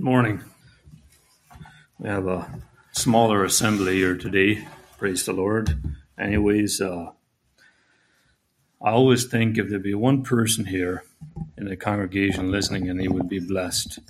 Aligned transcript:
Morning. 0.00 0.42
We 2.00 2.08
have 2.08 2.26
a 2.26 2.60
smaller 2.90 3.44
assembly 3.44 3.94
here 3.94 4.16
today. 4.16 4.66
Praise 4.98 5.24
the 5.24 5.32
Lord. 5.32 5.80
Anyways, 6.18 6.80
uh, 6.80 7.12
I 8.82 8.90
always 8.90 9.24
think 9.26 9.56
if 9.56 9.68
there'd 9.68 9.84
be 9.84 9.94
one 9.94 10.24
person 10.24 10.64
here 10.66 11.04
in 11.56 11.66
the 11.66 11.76
congregation 11.76 12.50
listening 12.50 12.90
and 12.90 13.00
he 13.00 13.06
would 13.06 13.28
be 13.28 13.38
blessed, 13.38 14.00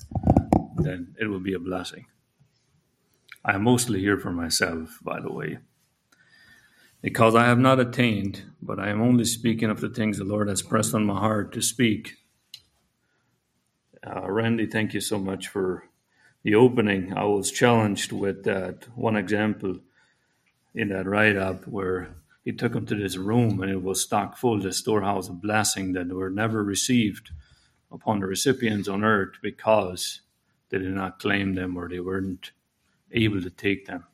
then 0.77 1.15
it 1.21 1.27
would 1.27 1.43
be 1.45 1.53
a 1.53 1.59
blessing. 1.59 2.07
I'm 3.45 3.65
mostly 3.65 4.01
here 4.01 4.19
for 4.19 4.33
myself, 4.33 4.99
by 5.03 5.21
the 5.21 5.31
way, 5.31 5.59
because 7.03 7.35
I 7.35 7.45
have 7.45 7.59
not 7.59 7.79
attained, 7.79 8.45
but 8.63 8.81
I 8.81 8.89
am 8.89 9.03
only 9.03 9.27
speaking 9.27 9.69
of 9.69 9.83
the 9.83 9.91
things 9.91 10.17
the 10.17 10.25
Lord 10.25 10.49
has 10.49 10.63
pressed 10.63 10.95
on 10.95 11.05
my 11.05 11.21
heart 11.21 11.53
to 11.53 11.61
speak. 11.61 12.15
Uh, 14.07 14.31
Randy, 14.31 14.67
thank 14.67 14.95
you 14.95 15.01
so 15.01 15.19
much 15.19 15.49
for 15.49 15.85
the 16.43 16.55
opening. 16.55 17.15
I 17.15 17.25
was 17.25 17.51
challenged 17.51 18.13
with 18.13 18.45
that 18.45 18.87
one 18.97 19.17
example 19.17 19.79
in 20.75 20.89
that 20.89 21.07
write 21.07 21.37
up 21.37 21.67
where 21.67 22.17
he 22.45 22.53
took 22.53 22.75
him 22.75 22.87
to 22.87 22.95
this 22.95 23.17
room 23.17 23.63
and 23.63 23.71
it 23.71 23.83
was 23.83 24.03
stock 24.03 24.37
full, 24.37 24.61
the 24.61 24.73
storehouse 24.73 25.29
of 25.29 25.41
blessing 25.41 25.95
that 25.95 26.09
were 26.09 26.31
never 26.31 26.63
received 26.63 27.31
upon 27.91 28.21
the 28.21 28.27
recipients 28.27 28.89
on 28.89 29.05
earth 29.05 29.37
because 29.43 30.21
they 30.71 30.79
did 30.79 30.95
not 30.95 31.19
claim 31.19 31.55
them 31.55 31.77
or 31.77 31.89
they 31.89 32.01
weren't 32.01 32.53
able 33.13 33.41
to 33.41 33.51
take 33.51 33.87
them. 33.87 34.05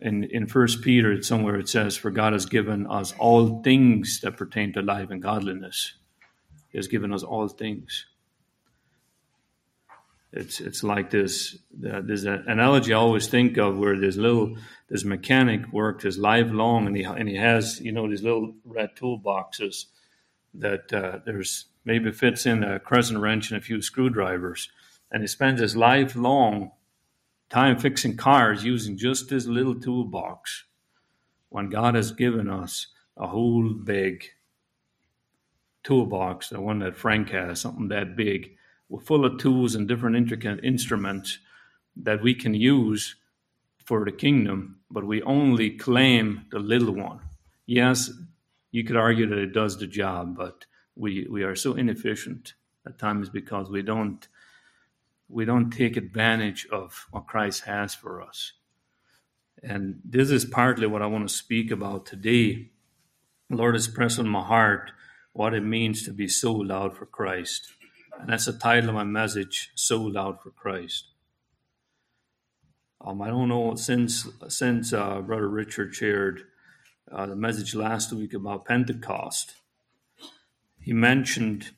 In 0.00 0.24
in 0.24 0.46
First 0.46 0.82
Peter, 0.82 1.12
it's 1.12 1.28
somewhere 1.28 1.56
it 1.56 1.68
says, 1.68 1.96
"For 1.96 2.10
God 2.10 2.32
has 2.32 2.46
given 2.46 2.86
us 2.86 3.12
all 3.18 3.62
things 3.62 4.20
that 4.20 4.36
pertain 4.36 4.72
to 4.74 4.82
life 4.82 5.10
and 5.10 5.20
godliness. 5.20 5.94
He 6.70 6.78
has 6.78 6.88
given 6.88 7.12
us 7.12 7.24
all 7.24 7.48
things." 7.48 8.06
It's 10.32 10.60
it's 10.60 10.84
like 10.84 11.10
this. 11.10 11.56
Uh, 11.74 12.02
there's 12.04 12.24
an 12.24 12.44
analogy 12.46 12.92
I 12.92 12.98
always 12.98 13.28
think 13.28 13.56
of 13.56 13.78
where 13.78 13.98
this 13.98 14.16
little 14.16 14.56
this 14.88 15.04
mechanic 15.04 15.72
works 15.72 16.04
his 16.04 16.18
life 16.18 16.48
long, 16.50 16.86
and 16.86 16.96
he 16.96 17.04
and 17.04 17.28
he 17.28 17.36
has 17.36 17.80
you 17.80 17.92
know 17.92 18.08
these 18.08 18.22
little 18.22 18.54
red 18.64 18.94
toolboxes 18.94 19.86
that 20.54 20.92
uh, 20.92 21.20
there's 21.24 21.66
maybe 21.84 22.12
fits 22.12 22.44
in 22.44 22.62
a 22.62 22.78
crescent 22.78 23.20
wrench 23.20 23.50
and 23.50 23.58
a 23.58 23.64
few 23.64 23.80
screwdrivers, 23.80 24.70
and 25.10 25.22
he 25.22 25.26
spends 25.26 25.60
his 25.62 25.76
life 25.76 26.14
long 26.14 26.72
time 27.48 27.78
fixing 27.78 28.16
cars 28.16 28.64
using 28.64 28.98
just 28.98 29.30
this 29.30 29.46
little 29.46 29.80
toolbox. 29.80 30.64
When 31.48 31.70
God 31.70 31.94
has 31.94 32.12
given 32.12 32.50
us 32.50 32.88
a 33.16 33.28
whole 33.28 33.70
big 33.72 34.24
toolbox, 35.82 36.50
the 36.50 36.60
one 36.60 36.80
that 36.80 36.96
Frank 36.96 37.30
has, 37.30 37.62
something 37.62 37.88
that 37.88 38.14
big 38.14 38.57
full 39.04 39.24
of 39.24 39.38
tools 39.38 39.74
and 39.74 39.86
different 39.86 40.16
intricate 40.16 40.64
instruments 40.64 41.38
that 41.96 42.22
we 42.22 42.34
can 42.34 42.54
use 42.54 43.16
for 43.84 44.04
the 44.04 44.12
kingdom, 44.12 44.80
but 44.90 45.04
we 45.04 45.22
only 45.22 45.70
claim 45.70 46.46
the 46.50 46.58
little 46.58 46.94
one. 46.94 47.20
Yes, 47.66 48.10
you 48.70 48.84
could 48.84 48.96
argue 48.96 49.26
that 49.26 49.38
it 49.38 49.52
does 49.52 49.78
the 49.78 49.86
job, 49.86 50.36
but 50.36 50.66
we, 50.94 51.26
we 51.30 51.42
are 51.42 51.56
so 51.56 51.74
inefficient 51.74 52.54
at 52.86 52.98
times 52.98 53.28
because 53.28 53.70
we 53.70 53.82
don't 53.82 54.28
we 55.30 55.44
don't 55.44 55.70
take 55.70 55.96
advantage 55.96 56.66
of 56.72 57.06
what 57.10 57.26
Christ 57.26 57.64
has 57.64 57.94
for 57.94 58.22
us. 58.22 58.52
And 59.62 60.00
this 60.02 60.30
is 60.30 60.46
partly 60.46 60.86
what 60.86 61.02
I 61.02 61.06
want 61.06 61.28
to 61.28 61.34
speak 61.34 61.70
about 61.70 62.06
today. 62.06 62.70
Lord 63.50 63.74
has 63.74 63.88
pressed 63.88 64.18
on 64.18 64.28
my 64.28 64.42
heart 64.42 64.92
what 65.32 65.52
it 65.52 65.62
means 65.62 66.02
to 66.04 66.12
be 66.12 66.28
sold 66.28 66.70
out 66.70 66.96
for 66.96 67.04
Christ. 67.04 67.74
And 68.18 68.30
that's 68.30 68.46
the 68.46 68.52
title 68.52 68.90
of 68.90 68.96
my 68.96 69.04
message, 69.04 69.70
Sold 69.74 70.16
Out 70.16 70.42
for 70.42 70.50
Christ. 70.50 71.04
Um, 73.00 73.22
I 73.22 73.28
don't 73.28 73.48
know 73.48 73.76
since 73.76 74.26
since 74.48 74.92
uh, 74.92 75.20
Brother 75.20 75.48
Richard 75.48 75.94
shared 75.94 76.42
uh, 77.10 77.26
the 77.26 77.36
message 77.36 77.76
last 77.76 78.12
week 78.12 78.34
about 78.34 78.64
Pentecost. 78.64 79.54
He 80.80 80.92
mentioned 80.92 81.70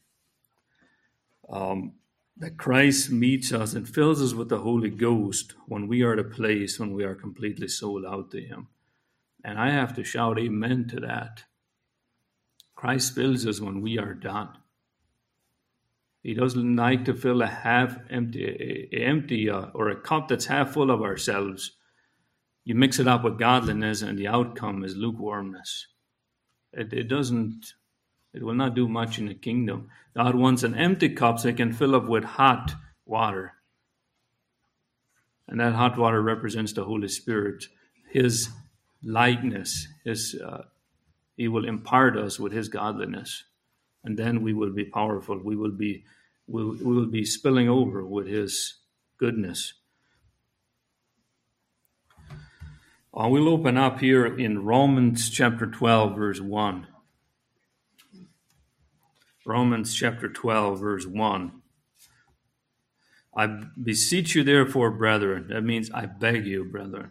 um, 1.51 1.93
that 2.39 2.57
Christ 2.57 3.11
meets 3.11 3.53
us 3.53 3.75
and 3.75 3.87
fills 3.87 4.23
us 4.23 4.33
with 4.33 4.49
the 4.49 4.61
Holy 4.61 4.89
Ghost 4.89 5.55
when 5.67 5.89
we 5.89 6.03
are 6.03 6.15
at 6.15 6.19
a 6.19 6.25
place 6.25 6.81
when 6.81 6.95
we 6.95 7.05
are 7.05 7.15
completely 7.15 7.69
sold 7.69 8.07
out 8.07 8.31
to 8.31 8.41
Him. 8.41 8.69
And 9.45 9.59
I 9.59 9.71
have 9.71 9.95
to 9.97 10.05
shout 10.05 10.39
amen 10.39 10.89
to 10.89 11.01
that. 11.01 11.45
Christ 12.75 13.15
fills 13.15 13.47
us 13.47 13.61
when 13.61 13.83
we 13.83 13.99
are 13.99 14.15
done. 14.15 14.49
He 16.23 16.35
doesn't 16.35 16.77
like 16.77 17.07
to 17.07 17.15
fill 17.15 17.41
a 17.41 17.47
half 17.47 17.97
empty, 18.11 18.89
a, 18.93 18.97
empty 18.97 19.49
uh, 19.49 19.67
or 19.73 19.89
a 19.89 20.01
cup 20.01 20.29
that's 20.29 20.47
half 20.47 20.73
full 20.73 20.91
of 20.91 21.01
ourselves. 21.01 21.73
You 22.65 22.75
mix 22.75 22.99
it 22.99 23.09
up 23.09 23.25
with 23.25 23.39
godliness, 23.39 24.03
and 24.03 24.19
the 24.19 24.29
outcome 24.29 24.85
is 24.85 24.97
lukewarmness. 24.97 25.87
It, 26.73 26.93
it 26.93 27.09
doesn't. 27.09 27.73
It 28.35 28.43
will 28.43 28.55
not 28.55 28.75
do 28.75 28.87
much 28.87 29.19
in 29.19 29.27
the 29.27 29.35
kingdom. 29.35 29.89
God 30.15 30.35
wants 30.35 30.63
an 30.63 30.75
empty 30.75 31.09
cup 31.09 31.39
so 31.39 31.49
He 31.49 31.55
can 31.55 31.73
fill 31.73 31.97
up 31.97 32.07
with 32.07 32.25
hot 32.25 32.75
water, 33.07 33.55
and 35.49 35.59
that 35.59 35.73
hot 35.73 35.97
water 35.97 36.21
represents 36.21 36.75
the 36.75 36.85
Holy 36.85 37.09
Spirit, 37.09 37.65
His 38.11 38.51
likeness. 39.03 39.89
His 40.05 40.39
uh, 40.47 40.65
He 41.37 41.49
will 41.49 41.65
impart 41.65 42.19
us 42.19 42.39
with 42.39 42.53
His 42.53 42.69
godliness 42.69 43.45
and 44.05 44.19
then 44.19 44.43
we 44.43 44.53
will 44.53 44.73
be 44.73 44.85
powerful. 44.85 45.39
We 45.39 45.57
will 45.57 45.73
be 45.73 46.05
we'll, 46.47 46.71
we 46.73 46.95
will 46.95 47.07
be 47.07 47.25
spilling 47.25 47.69
over 47.69 48.05
with 48.05 48.27
His 48.27 48.75
goodness. 49.19 49.75
Uh, 53.13 53.29
we'll 53.29 53.49
open 53.49 53.77
up 53.77 53.99
here 53.99 54.25
in 54.25 54.65
Romans 54.65 55.29
chapter 55.31 55.67
12, 55.67 56.17
verse 56.17 56.41
1. 56.41 56.87
Romans 59.45 59.95
chapter 59.95 60.29
12, 60.29 60.79
verse 60.79 61.07
1. 61.07 61.53
I 63.37 63.47
beseech 63.83 64.35
you, 64.37 64.45
therefore, 64.45 64.91
brethren. 64.91 65.49
That 65.49 65.63
means 65.63 65.91
I 65.91 66.07
beg 66.07 66.47
you, 66.47 66.65
brethren. 66.65 67.11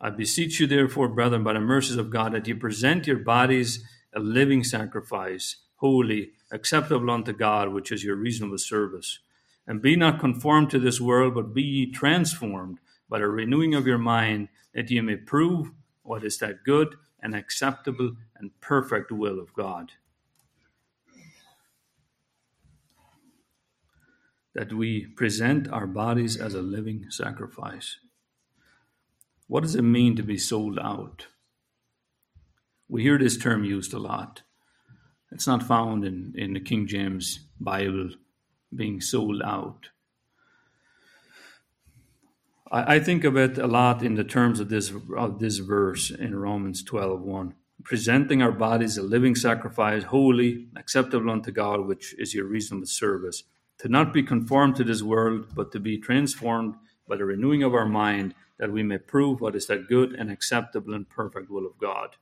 I 0.00 0.10
beseech 0.10 0.58
you, 0.58 0.66
therefore, 0.66 1.08
brethren, 1.08 1.44
by 1.44 1.52
the 1.52 1.60
mercies 1.60 1.96
of 1.96 2.10
God, 2.10 2.32
that 2.32 2.48
you 2.48 2.56
present 2.56 3.06
your 3.06 3.18
bodies 3.18 3.84
a 4.14 4.20
living 4.20 4.64
sacrifice, 4.64 5.56
holy, 5.76 6.32
acceptable 6.52 7.10
unto 7.10 7.32
God, 7.32 7.68
which 7.72 7.92
is 7.92 8.04
your 8.04 8.16
reasonable 8.16 8.58
service. 8.58 9.18
And 9.66 9.80
be 9.80 9.96
not 9.96 10.20
conformed 10.20 10.70
to 10.70 10.78
this 10.78 11.00
world, 11.00 11.34
but 11.34 11.54
be 11.54 11.62
ye 11.62 11.90
transformed 11.90 12.78
by 13.08 13.18
the 13.18 13.28
renewing 13.28 13.74
of 13.74 13.86
your 13.86 13.98
mind, 13.98 14.48
that 14.74 14.90
ye 14.90 15.00
may 15.00 15.16
prove 15.16 15.70
what 16.02 16.24
is 16.24 16.38
that 16.38 16.64
good 16.64 16.96
and 17.22 17.34
acceptable 17.34 18.12
and 18.36 18.58
perfect 18.60 19.12
will 19.12 19.38
of 19.38 19.52
God. 19.54 19.92
That 24.54 24.72
we 24.72 25.06
present 25.06 25.68
our 25.70 25.86
bodies 25.86 26.36
as 26.36 26.54
a 26.54 26.62
living 26.62 27.06
sacrifice. 27.10 27.98
What 29.46 29.62
does 29.62 29.76
it 29.76 29.82
mean 29.82 30.16
to 30.16 30.22
be 30.22 30.38
sold 30.38 30.78
out? 30.78 31.26
We 32.90 33.02
hear 33.02 33.18
this 33.18 33.36
term 33.36 33.62
used 33.62 33.94
a 33.94 34.00
lot. 34.00 34.42
It's 35.30 35.46
not 35.46 35.62
found 35.62 36.04
in, 36.04 36.34
in 36.36 36.54
the 36.54 36.60
King 36.60 36.88
James 36.88 37.38
Bible 37.60 38.10
being 38.74 39.00
sold 39.00 39.42
out. 39.44 39.90
I, 42.68 42.96
I 42.96 43.00
think 43.00 43.22
of 43.22 43.36
it 43.36 43.58
a 43.58 43.68
lot 43.68 44.02
in 44.02 44.16
the 44.16 44.24
terms 44.24 44.58
of 44.58 44.70
this 44.70 44.92
of 45.16 45.38
this 45.38 45.58
verse 45.58 46.10
in 46.10 46.34
Romans 46.34 46.82
12 46.82 47.22
1. 47.22 47.54
Presenting 47.84 48.42
our 48.42 48.50
bodies 48.50 48.98
a 48.98 49.02
living 49.02 49.36
sacrifice, 49.36 50.02
holy, 50.02 50.66
acceptable 50.74 51.30
unto 51.30 51.52
God, 51.52 51.86
which 51.86 52.12
is 52.18 52.34
your 52.34 52.46
reasonable 52.46 52.88
service. 52.88 53.44
To 53.78 53.88
not 53.88 54.12
be 54.12 54.24
conformed 54.24 54.74
to 54.76 54.84
this 54.84 55.00
world, 55.00 55.54
but 55.54 55.70
to 55.72 55.78
be 55.78 55.96
transformed 55.96 56.74
by 57.08 57.16
the 57.16 57.24
renewing 57.24 57.62
of 57.62 57.72
our 57.72 57.86
mind, 57.86 58.34
that 58.58 58.72
we 58.72 58.82
may 58.82 58.98
prove 58.98 59.40
what 59.40 59.54
is 59.54 59.68
that 59.68 59.86
good 59.86 60.12
and 60.12 60.28
acceptable 60.28 60.92
and 60.92 61.08
perfect 61.08 61.50
will 61.50 61.66
of 61.66 61.78
God. 61.78 62.16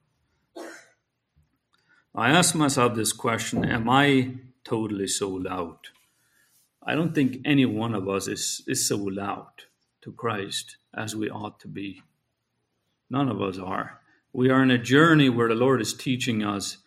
I 2.19 2.31
ask 2.31 2.57
myself 2.57 2.97
this 2.97 3.13
question 3.13 3.65
Am 3.65 3.89
I 3.89 4.33
totally 4.65 5.07
sold 5.07 5.47
out? 5.47 5.91
I 6.83 6.97
don't 6.97 7.15
think 7.15 7.39
any 7.45 7.65
one 7.65 7.95
of 7.95 8.09
us 8.09 8.27
is, 8.27 8.61
is 8.67 8.89
sold 8.89 9.21
out 9.21 9.67
to 10.01 10.11
Christ 10.11 10.79
as 10.93 11.15
we 11.15 11.31
ought 11.31 11.61
to 11.61 11.69
be. 11.69 12.03
None 13.09 13.29
of 13.29 13.41
us 13.41 13.57
are. 13.57 14.01
We 14.33 14.51
are 14.51 14.65
in 14.65 14.73
a 14.73 14.79
journey 14.79 15.29
where 15.29 15.47
the 15.47 15.55
Lord 15.55 15.81
is 15.81 15.95
teaching 15.95 16.43
us 16.43 16.79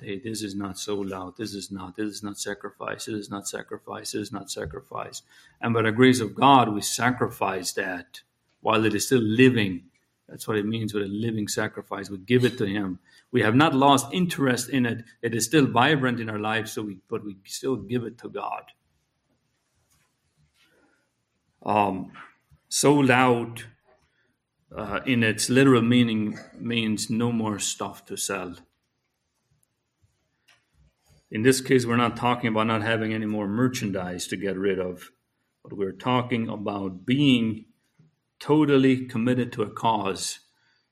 hey, 0.00 0.18
this 0.18 0.42
is 0.42 0.56
not 0.56 0.76
sold 0.76 1.12
out. 1.12 1.36
This 1.36 1.54
is 1.54 1.70
not. 1.70 1.94
This 1.94 2.08
is 2.08 2.22
not 2.24 2.38
sacrifice. 2.38 3.04
This 3.04 3.14
is 3.14 3.30
not 3.30 3.46
sacrifice. 3.46 4.10
This 4.10 4.22
is 4.22 4.32
not 4.32 4.50
sacrifice. 4.50 5.22
And 5.60 5.72
by 5.72 5.82
the 5.82 5.92
grace 5.92 6.18
of 6.18 6.34
God, 6.34 6.68
we 6.68 6.80
sacrifice 6.80 7.72
that 7.74 8.22
while 8.60 8.84
it 8.84 8.94
is 8.96 9.06
still 9.06 9.22
living 9.22 9.84
that's 10.30 10.46
what 10.46 10.56
it 10.56 10.64
means 10.64 10.94
with 10.94 11.02
a 11.02 11.08
living 11.08 11.48
sacrifice. 11.48 12.08
We 12.08 12.18
give 12.18 12.44
it 12.44 12.56
to 12.58 12.66
Him. 12.66 13.00
We 13.32 13.42
have 13.42 13.56
not 13.56 13.74
lost 13.74 14.06
interest 14.12 14.68
in 14.68 14.86
it. 14.86 15.04
It 15.22 15.34
is 15.34 15.44
still 15.44 15.66
vibrant 15.66 16.20
in 16.20 16.30
our 16.30 16.38
lives, 16.38 16.72
so 16.72 16.82
we, 16.82 16.98
but 17.08 17.24
we 17.24 17.36
still 17.44 17.76
give 17.76 18.04
it 18.04 18.18
to 18.18 18.28
God. 18.28 18.62
Um, 21.62 22.12
sold 22.68 23.10
out 23.10 23.64
uh, 24.74 25.00
in 25.04 25.24
its 25.24 25.50
literal 25.50 25.82
meaning 25.82 26.38
means 26.56 27.10
no 27.10 27.32
more 27.32 27.58
stuff 27.58 28.06
to 28.06 28.16
sell. 28.16 28.54
In 31.30 31.42
this 31.42 31.60
case, 31.60 31.84
we're 31.84 31.96
not 31.96 32.16
talking 32.16 32.48
about 32.48 32.68
not 32.68 32.82
having 32.82 33.12
any 33.12 33.26
more 33.26 33.48
merchandise 33.48 34.26
to 34.28 34.36
get 34.36 34.56
rid 34.56 34.78
of, 34.78 35.10
but 35.62 35.76
we're 35.76 35.92
talking 35.92 36.48
about 36.48 37.04
being 37.04 37.66
totally 38.40 39.06
committed 39.06 39.52
to 39.52 39.62
a 39.62 39.70
cause, 39.70 40.40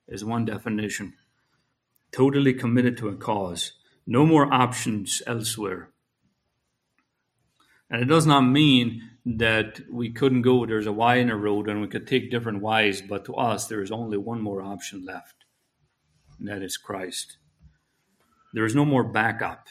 is 0.07 0.25
one 0.25 0.45
definition. 0.45 1.15
Totally 2.13 2.55
committed 2.55 2.97
to 2.99 3.09
a 3.09 3.17
cause. 3.17 3.73
No 4.07 4.25
more 4.25 4.53
options 4.53 5.23
elsewhere. 5.27 5.91
And 7.91 8.03
it 8.03 8.07
does 8.07 8.27
not 8.27 8.43
mean 8.43 9.03
that 9.25 9.81
we 9.91 10.11
couldn't 10.11 10.43
go, 10.43 10.65
there's 10.65 10.87
a 10.87 10.93
Y 10.93 11.17
in 11.17 11.31
a 11.31 11.37
road 11.37 11.69
and 11.69 11.81
we 11.81 11.89
could 11.89 12.07
take 12.07 12.31
different 12.31 12.63
Ys, 12.63 13.03
but 13.03 13.25
to 13.27 13.35
us, 13.35 13.67
there 13.67 13.83
is 13.83 13.91
only 13.91 14.17
one 14.17 14.41
more 14.41 14.63
option 14.63 15.05
left, 15.05 15.45
and 16.39 16.49
that 16.49 16.63
is 16.63 16.77
Christ. 16.77 17.39
There 18.55 18.65
is 18.65 18.75
no 18.75 18.85
more 18.85 19.05
backup. 19.05 19.69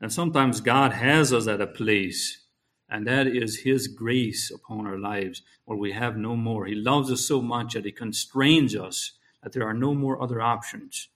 And 0.00 0.12
sometimes 0.12 0.60
God 0.60 0.92
has 0.92 1.32
us 1.32 1.46
at 1.46 1.60
a 1.60 1.66
place, 1.66 2.43
and 2.88 3.06
that 3.06 3.26
is 3.26 3.60
His 3.60 3.88
grace 3.88 4.50
upon 4.50 4.86
our 4.86 4.98
lives, 4.98 5.42
where 5.64 5.78
we 5.78 5.92
have 5.92 6.16
no 6.16 6.36
more. 6.36 6.66
He 6.66 6.74
loves 6.74 7.10
us 7.10 7.22
so 7.22 7.40
much 7.40 7.74
that 7.74 7.84
He 7.84 7.92
constrains 7.92 8.76
us 8.76 9.12
that 9.42 9.52
there 9.52 9.66
are 9.66 9.74
no 9.74 9.94
more 9.94 10.22
other 10.22 10.40
options. 10.40 11.08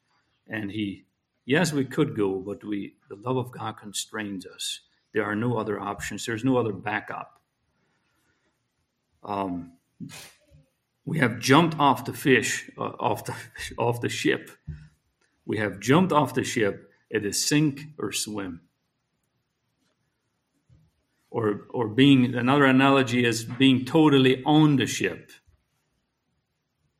And 0.46 0.70
He, 0.70 1.04
yes, 1.44 1.72
we 1.72 1.84
could 1.84 2.16
go, 2.16 2.36
but 2.36 2.64
we, 2.64 2.94
the 3.08 3.16
love 3.16 3.36
of 3.36 3.50
God 3.50 3.76
constrains 3.76 4.46
us. 4.46 4.80
There 5.12 5.24
are 5.24 5.36
no 5.36 5.56
other 5.56 5.80
options. 5.80 6.24
There's 6.24 6.44
no 6.44 6.56
other 6.58 6.72
backup. 6.72 7.40
Um, 9.24 9.72
we 11.04 11.18
have 11.18 11.38
jumped 11.38 11.78
off 11.78 12.04
the 12.04 12.12
fish, 12.12 12.70
uh, 12.78 12.92
off 13.00 13.24
the 13.24 13.34
off 13.78 14.00
the 14.00 14.08
ship. 14.08 14.50
We 15.46 15.58
have 15.58 15.80
jumped 15.80 16.12
off 16.12 16.34
the 16.34 16.44
ship. 16.44 16.90
It 17.10 17.24
is 17.24 17.42
sink 17.44 17.80
or 17.98 18.12
swim. 18.12 18.60
Or, 21.38 21.46
or 21.70 21.86
being 21.86 22.34
another 22.34 22.64
analogy 22.64 23.24
is 23.24 23.44
being 23.44 23.84
totally 23.84 24.42
on 24.44 24.74
the 24.74 24.86
ship. 24.86 25.30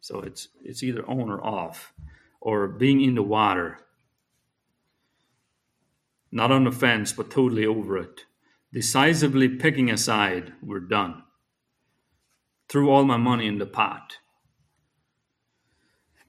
So 0.01 0.21
it's 0.21 0.47
it's 0.63 0.85
either 0.85 1.05
on 1.11 1.29
or 1.29 1.45
off, 1.45 1.93
or 2.41 2.69
being 2.69 3.01
in 3.01 3.17
the 3.17 3.23
water. 3.39 3.81
Not 6.31 6.53
on 6.53 6.65
the 6.65 6.71
fence, 6.71 7.13
but 7.13 7.33
totally 7.33 7.67
over 7.67 7.99
it. 7.99 8.27
Decisively 8.73 9.49
picking 9.49 9.91
a 9.91 9.97
side, 9.97 10.53
we're 10.63 10.89
done. 10.99 11.25
Threw 12.69 12.91
all 12.91 13.05
my 13.05 13.17
money 13.17 13.49
in 13.49 13.59
the 13.59 13.67
pot. 13.67 14.19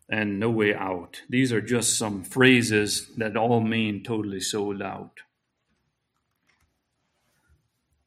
And 0.09 0.39
no 0.39 0.49
way 0.49 0.73
out. 0.73 1.21
These 1.29 1.53
are 1.53 1.61
just 1.61 1.95
some 1.95 2.23
phrases 2.23 3.07
that 3.17 3.37
all 3.37 3.61
mean 3.61 4.03
totally 4.03 4.41
sold 4.41 4.81
out. 4.81 5.19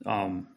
Um, 0.06 0.48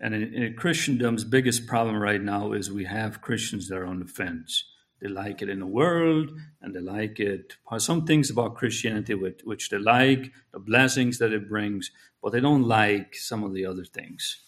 and 0.00 0.14
in, 0.14 0.34
in 0.34 0.54
Christendom's 0.54 1.24
biggest 1.24 1.66
problem 1.66 1.96
right 1.96 2.22
now 2.22 2.52
is 2.52 2.70
we 2.70 2.84
have 2.84 3.20
Christians 3.20 3.68
that 3.68 3.78
are 3.78 3.86
on 3.86 4.00
the 4.00 4.06
fence. 4.06 4.64
They 5.00 5.08
like 5.08 5.42
it 5.42 5.48
in 5.48 5.60
the 5.60 5.66
world, 5.66 6.32
and 6.60 6.74
they 6.74 6.80
like 6.80 7.20
it. 7.20 7.54
Some 7.78 8.04
things 8.04 8.30
about 8.30 8.56
Christianity 8.56 9.14
which, 9.14 9.40
which 9.44 9.70
they 9.70 9.78
like, 9.78 10.32
the 10.52 10.58
blessings 10.58 11.18
that 11.18 11.32
it 11.32 11.48
brings, 11.48 11.90
but 12.22 12.32
they 12.32 12.40
don't 12.40 12.64
like 12.64 13.14
some 13.14 13.44
of 13.44 13.54
the 13.54 13.64
other 13.64 13.84
things. 13.84 14.42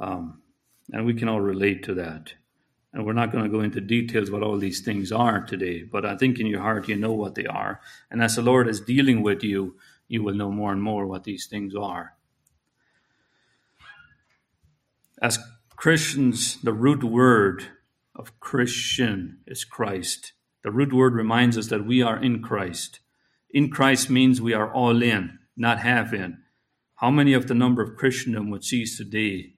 Um, 0.00 0.42
and 0.90 1.04
we 1.04 1.14
can 1.14 1.28
all 1.28 1.40
relate 1.40 1.82
to 1.84 1.94
that. 1.94 2.32
And 2.94 3.06
we're 3.06 3.12
not 3.12 3.32
going 3.32 3.44
to 3.44 3.50
go 3.50 3.60
into 3.60 3.80
details 3.80 4.30
what 4.30 4.42
all 4.42 4.58
these 4.58 4.80
things 4.80 5.12
are 5.12 5.42
today, 5.44 5.82
but 5.82 6.04
I 6.04 6.16
think 6.16 6.38
in 6.38 6.46
your 6.46 6.60
heart 6.60 6.88
you 6.88 6.96
know 6.96 7.12
what 7.12 7.34
they 7.34 7.46
are. 7.46 7.80
And 8.10 8.22
as 8.22 8.36
the 8.36 8.42
Lord 8.42 8.68
is 8.68 8.80
dealing 8.80 9.22
with 9.22 9.42
you, 9.42 9.76
you 10.08 10.22
will 10.22 10.34
know 10.34 10.50
more 10.50 10.72
and 10.72 10.82
more 10.82 11.06
what 11.06 11.24
these 11.24 11.46
things 11.46 11.74
are. 11.74 12.14
As 15.22 15.38
Christians, 15.76 16.60
the 16.62 16.72
root 16.72 17.04
word 17.04 17.68
of 18.12 18.40
Christian 18.40 19.38
is 19.46 19.62
Christ. 19.64 20.32
The 20.64 20.72
root 20.72 20.92
word 20.92 21.14
reminds 21.14 21.56
us 21.56 21.68
that 21.68 21.86
we 21.86 22.02
are 22.02 22.20
in 22.20 22.42
Christ. 22.42 22.98
In 23.48 23.70
Christ 23.70 24.10
means 24.10 24.40
we 24.40 24.52
are 24.52 24.72
all 24.74 25.00
in, 25.00 25.38
not 25.56 25.78
half 25.78 26.12
in. 26.12 26.38
How 26.96 27.12
many 27.12 27.34
of 27.34 27.46
the 27.46 27.54
number 27.54 27.82
of 27.82 27.96
Christendom 27.96 28.50
would 28.50 28.64
cease 28.64 28.96
today 28.96 29.54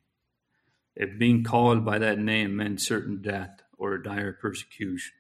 if 0.94 1.19
being 1.19 1.43
called 1.43 1.82
by 1.82 1.96
that 1.96 2.19
name 2.19 2.56
meant 2.56 2.82
certain 2.82 3.22
death 3.22 3.62
or 3.78 3.96
dire 3.96 4.34
persecution? 4.34 5.14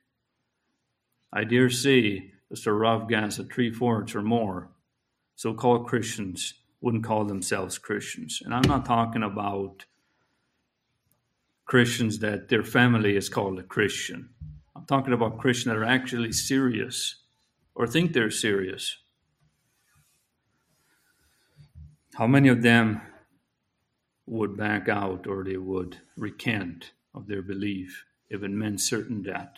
I 1.32 1.44
dare 1.44 1.70
say, 1.70 2.32
Mr. 2.54 2.66
a 2.66 2.72
rough 2.74 3.08
guess 3.08 3.38
at 3.38 3.50
three 3.50 3.72
fourths 3.72 4.14
or 4.14 4.20
more, 4.20 4.68
so 5.36 5.54
called 5.54 5.86
Christians 5.86 6.52
wouldn't 6.82 7.04
call 7.04 7.24
themselves 7.24 7.78
Christians. 7.78 8.42
And 8.44 8.52
I'm 8.52 8.68
not 8.68 8.84
talking 8.84 9.22
about 9.22 9.86
Christians 11.64 12.18
that 12.18 12.48
their 12.48 12.62
family 12.62 13.16
is 13.16 13.28
called 13.28 13.58
a 13.58 13.62
Christian. 13.62 14.30
I'm 14.76 14.84
talking 14.86 15.14
about 15.14 15.38
Christians 15.38 15.72
that 15.72 15.78
are 15.78 15.84
actually 15.84 16.32
serious 16.32 17.16
or 17.74 17.86
think 17.86 18.12
they're 18.12 18.30
serious. 18.30 18.96
How 22.14 22.26
many 22.26 22.48
of 22.48 22.62
them 22.62 23.00
would 24.26 24.56
back 24.56 24.88
out 24.88 25.26
or 25.26 25.42
they 25.42 25.56
would 25.56 25.98
recant 26.16 26.92
of 27.14 27.26
their 27.26 27.42
belief 27.42 28.04
if 28.28 28.42
it 28.42 28.50
meant 28.50 28.80
certain 28.80 29.22
death? 29.22 29.54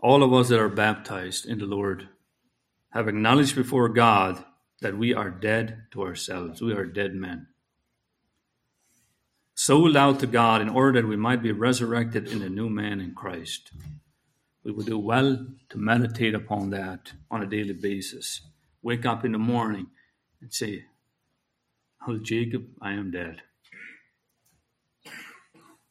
All 0.00 0.22
of 0.22 0.32
us 0.32 0.48
that 0.48 0.60
are 0.60 0.68
baptized 0.68 1.46
in 1.46 1.58
the 1.58 1.64
Lord 1.64 2.08
have 2.90 3.08
acknowledged 3.08 3.56
before 3.56 3.88
God 3.88 4.44
that 4.82 4.98
we 4.98 5.14
are 5.14 5.30
dead 5.30 5.84
to 5.92 6.02
ourselves. 6.02 6.60
We 6.60 6.72
are 6.74 6.84
dead 6.86 7.14
men. 7.14 7.48
Sold 9.54 9.96
out 9.96 10.20
to 10.20 10.26
God 10.26 10.60
in 10.60 10.68
order 10.68 11.00
that 11.00 11.08
we 11.08 11.16
might 11.16 11.42
be 11.42 11.52
resurrected 11.52 12.28
in 12.28 12.42
a 12.42 12.48
new 12.48 12.68
man 12.68 13.00
in 13.00 13.14
Christ. 13.14 13.70
We 14.64 14.72
would 14.72 14.86
do 14.86 14.98
well 14.98 15.46
to 15.70 15.78
meditate 15.78 16.34
upon 16.34 16.70
that 16.70 17.12
on 17.30 17.42
a 17.42 17.46
daily 17.46 17.72
basis. 17.74 18.40
Wake 18.82 19.06
up 19.06 19.24
in 19.24 19.32
the 19.32 19.38
morning 19.38 19.88
and 20.40 20.52
say, 20.52 20.84
Oh, 22.06 22.18
Jacob, 22.18 22.66
I 22.80 22.92
am 22.92 23.10
dead. 23.10 23.42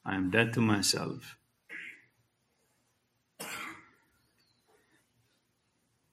I 0.06 0.16
am 0.16 0.30
dead 0.30 0.54
to 0.54 0.62
myself. 0.62 1.38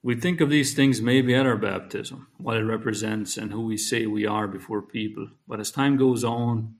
We 0.01 0.15
think 0.15 0.39
of 0.39 0.49
these 0.49 0.73
things 0.73 1.01
maybe 1.01 1.35
at 1.35 1.45
our 1.45 1.57
baptism, 1.57 2.27
what 2.37 2.55
it 2.55 2.63
represents 2.63 3.35
and 3.35 3.51
who 3.51 3.65
we 3.65 3.75
say 3.75 4.05
we 4.05 4.25
are 4.25 4.47
before 4.47 4.81
people. 4.81 5.27
But 5.45 5.59
as 5.59 5.71
time 5.71 5.97
goes 5.97 6.23
on, 6.23 6.75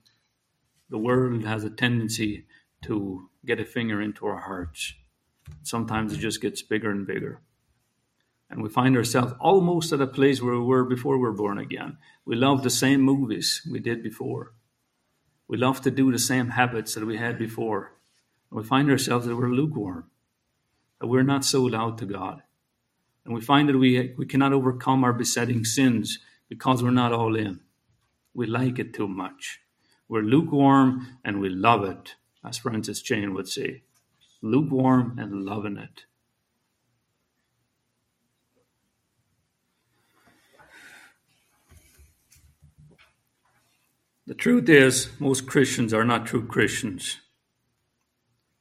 the 0.88 0.96
world 0.96 1.44
has 1.44 1.62
a 1.62 1.70
tendency 1.70 2.46
to 2.82 3.28
get 3.44 3.60
a 3.60 3.64
finger 3.66 4.00
into 4.00 4.26
our 4.26 4.40
hearts. 4.40 4.94
Sometimes 5.62 6.14
it 6.14 6.18
just 6.18 6.40
gets 6.40 6.62
bigger 6.62 6.90
and 6.90 7.06
bigger. 7.06 7.42
And 8.48 8.62
we 8.62 8.70
find 8.70 8.96
ourselves 8.96 9.34
almost 9.38 9.92
at 9.92 10.00
a 10.00 10.06
place 10.06 10.40
where 10.40 10.54
we 10.54 10.64
were 10.64 10.84
before 10.84 11.16
we 11.18 11.22
were 11.22 11.32
born 11.32 11.58
again. 11.58 11.98
We 12.24 12.36
love 12.36 12.62
the 12.62 12.70
same 12.70 13.02
movies 13.02 13.60
we 13.70 13.80
did 13.80 14.02
before. 14.02 14.54
We 15.46 15.58
love 15.58 15.82
to 15.82 15.90
do 15.90 16.10
the 16.10 16.18
same 16.18 16.50
habits 16.50 16.94
that 16.94 17.06
we 17.06 17.18
had 17.18 17.38
before. 17.38 17.92
And 18.50 18.58
we 18.58 18.66
find 18.66 18.90
ourselves 18.90 19.26
that 19.26 19.36
we're 19.36 19.50
lukewarm, 19.50 20.10
that 21.00 21.06
we're 21.06 21.22
not 21.22 21.44
sold 21.44 21.74
out 21.74 21.98
to 21.98 22.06
God. 22.06 22.42
And 23.24 23.34
we 23.34 23.40
find 23.40 23.68
that 23.68 23.78
we, 23.78 24.14
we 24.16 24.26
cannot 24.26 24.52
overcome 24.52 25.04
our 25.04 25.12
besetting 25.12 25.64
sins 25.64 26.18
because 26.48 26.82
we're 26.82 26.90
not 26.90 27.12
all 27.12 27.36
in. 27.36 27.60
We 28.34 28.46
like 28.46 28.78
it 28.78 28.94
too 28.94 29.08
much. 29.08 29.60
We're 30.08 30.22
lukewarm 30.22 31.18
and 31.24 31.40
we 31.40 31.48
love 31.48 31.84
it, 31.84 32.16
as 32.44 32.58
Francis 32.58 33.02
Chan 33.02 33.34
would 33.34 33.48
say. 33.48 33.82
Lukewarm 34.42 35.18
and 35.18 35.44
loving 35.44 35.76
it. 35.76 36.04
The 44.26 44.34
truth 44.34 44.68
is, 44.68 45.10
most 45.18 45.48
Christians 45.48 45.92
are 45.92 46.04
not 46.04 46.24
true 46.24 46.46
Christians 46.46 47.18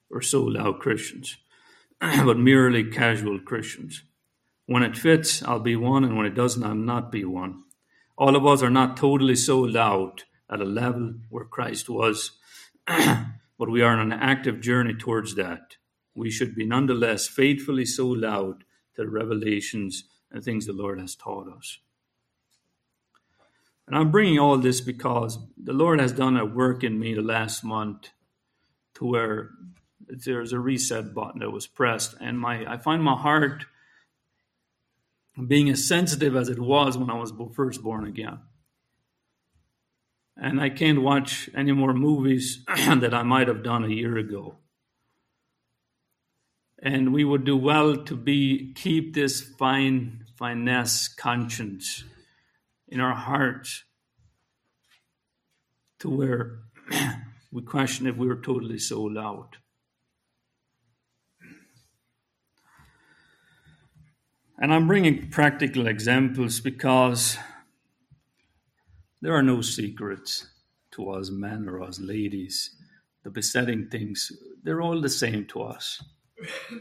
or 0.10 0.22
sold 0.22 0.58
out 0.58 0.80
Christians, 0.80 1.38
but 2.02 2.40
merely 2.40 2.84
casual 2.84 3.40
Christians. 3.40 4.02
When 4.70 4.84
it 4.84 4.96
fits, 4.96 5.42
I'll 5.42 5.60
be 5.60 5.76
one, 5.76 6.04
and 6.04 6.16
when 6.16 6.28
it 6.28 6.36
doesn't, 6.36 6.64
I'll 6.64 6.76
not 6.76 7.12
be 7.12 7.26
one. 7.26 7.64
All 8.16 8.36
of 8.36 8.46
us 8.46 8.62
are 8.62 8.70
not 8.70 8.98
totally 8.98 9.36
sold 9.36 9.76
out 9.76 10.26
at 10.48 10.62
a 10.62 10.64
level 10.64 11.16
where 11.30 11.46
Christ 11.46 11.90
was, 11.90 12.34
but 12.86 13.72
we 13.72 13.82
are 13.82 13.98
on 13.98 14.12
an 14.12 14.20
active 14.20 14.62
journey 14.62 14.94
towards 14.94 15.34
that. 15.38 15.78
We 16.14 16.30
should 16.30 16.54
be 16.54 16.68
nonetheless 16.68 17.28
faithfully 17.28 17.84
sold 17.84 18.24
out 18.24 18.64
to 18.94 19.02
the 19.02 19.10
revelations 19.10 20.04
and 20.30 20.44
things 20.44 20.68
the 20.68 20.74
Lord 20.74 21.00
has 21.00 21.16
taught 21.16 21.52
us. 21.52 21.80
And 23.88 23.98
I'm 23.98 24.12
bringing 24.12 24.38
all 24.38 24.60
this 24.60 24.82
because 24.82 25.40
the 25.58 25.74
Lord 25.74 26.00
has 26.00 26.12
done 26.12 26.38
a 26.38 26.46
work 26.46 26.84
in 26.84 27.00
me 27.00 27.16
the 27.16 27.24
last 27.24 27.64
month 27.64 28.12
to 28.94 29.06
where 29.06 29.50
there's 30.08 30.54
a 30.54 30.60
reset 30.60 31.16
button 31.16 31.40
that 31.40 31.50
was 31.50 31.66
pressed. 31.66 32.14
And 32.22 32.40
my 32.40 32.72
I 32.72 32.78
find 32.78 33.02
my 33.02 33.16
heart 33.16 33.66
being 35.48 35.70
as 35.70 35.88
sensitive 35.88 36.36
as 36.36 36.50
it 36.50 36.60
was 36.60 36.98
when 36.98 37.10
I 37.10 37.16
was 37.16 37.34
first 37.54 37.84
born 37.84 38.06
again. 38.06 38.40
And 40.38 40.62
I 40.62 40.70
can't 40.70 41.02
watch 41.02 41.50
any 41.56 41.72
more 41.72 41.94
movies 41.94 42.64
that 42.68 43.14
I 43.14 43.24
might 43.24 43.48
have 43.48 43.64
done 43.64 43.84
a 43.84 43.90
year 43.90 44.18
ago. 44.18 44.56
And 46.82 47.14
we 47.14 47.26
would 47.26 47.44
do 47.44 47.58
well 47.58 47.98
to 48.06 48.16
be 48.16 48.74
keep 48.74 49.14
this 49.14 49.42
fine 49.42 50.26
finesse 50.38 51.10
conscience 51.10 52.06
in 52.88 53.02
our 53.02 53.14
hearts 53.14 53.84
to 56.00 56.10
where 56.10 56.60
we 57.52 57.62
question 57.62 58.08
if 58.08 58.16
we 58.16 58.28
were 58.28 58.42
totally 58.42 58.80
sold 58.80 59.18
out. 59.18 59.58
And 64.62 64.74
I'm 64.74 64.88
bringing 64.88 65.30
practical 65.30 65.88
examples 65.88 66.60
because 66.60 67.38
there 69.22 69.34
are 69.34 69.42
no 69.42 69.62
secrets 69.62 70.48
to 70.92 71.12
us 71.12 71.30
men 71.30 71.68
or 71.70 71.82
us 71.82 71.98
ladies. 72.00 72.76
The 73.24 73.30
besetting 73.30 73.88
things, 73.88 74.34
they're 74.64 74.82
all 74.82 75.00
the 75.00 75.10
same 75.10 75.46
to 75.48 75.62
us. 75.62 76.04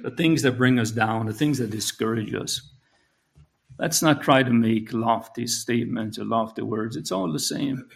The 0.03 0.11
things 0.11 0.43
that 0.43 0.59
bring 0.59 0.81
us 0.81 0.91
down, 0.91 1.27
the 1.27 1.33
things 1.33 1.59
that 1.59 1.71
discourage 1.71 2.35
us. 2.35 2.63
Let's 3.79 4.03
not 4.03 4.23
try 4.23 4.43
to 4.43 4.51
make 4.51 4.93
lofty 4.93 5.47
statements 5.47 6.19
or 6.19 6.25
lofty 6.25 6.63
words. 6.63 6.97
It's 6.97 7.13
all 7.13 7.33
the 7.33 7.39
same. 7.39 7.89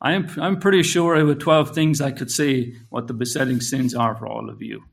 I 0.00 0.12
am, 0.12 0.28
I'm 0.38 0.58
pretty 0.58 0.82
sure 0.82 1.22
with 1.24 1.40
12 1.40 1.74
things 1.74 2.00
I 2.00 2.12
could 2.12 2.30
say 2.30 2.74
what 2.88 3.08
the 3.08 3.14
besetting 3.14 3.60
sins 3.60 3.94
are 3.94 4.14
for 4.14 4.26
all 4.26 4.48
of 4.48 4.62
you 4.62 4.84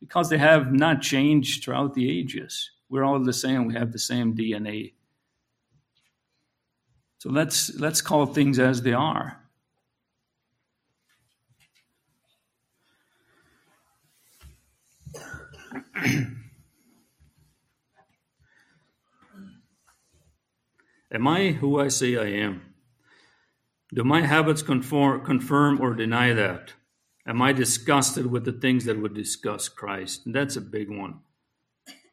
because 0.00 0.28
they 0.28 0.38
have 0.38 0.72
not 0.72 1.02
changed 1.02 1.62
throughout 1.62 1.94
the 1.94 2.10
ages. 2.10 2.70
We're 2.88 3.04
all 3.04 3.18
the 3.18 3.32
same. 3.32 3.66
We 3.66 3.74
have 3.74 3.92
the 3.92 3.98
same 3.98 4.36
DNA. 4.36 4.92
So 7.18 7.30
let's 7.30 7.74
let's 7.78 8.00
call 8.00 8.26
things 8.26 8.58
as 8.58 8.82
they 8.82 8.92
are. 8.92 9.42
am 21.12 21.26
I 21.26 21.52
who 21.52 21.80
I 21.80 21.88
say 21.88 22.16
I 22.16 22.26
am? 22.26 22.74
Do 23.94 24.04
my 24.04 24.20
habits 24.22 24.62
conform, 24.62 25.24
confirm 25.24 25.80
or 25.80 25.94
deny 25.94 26.32
that? 26.32 26.74
Am 27.26 27.42
I 27.42 27.52
disgusted 27.52 28.26
with 28.26 28.44
the 28.44 28.52
things 28.52 28.84
that 28.84 29.00
would 29.00 29.14
disgust 29.14 29.74
Christ? 29.74 30.26
And 30.26 30.34
that's 30.34 30.56
a 30.56 30.60
big 30.60 30.90
one 30.90 31.20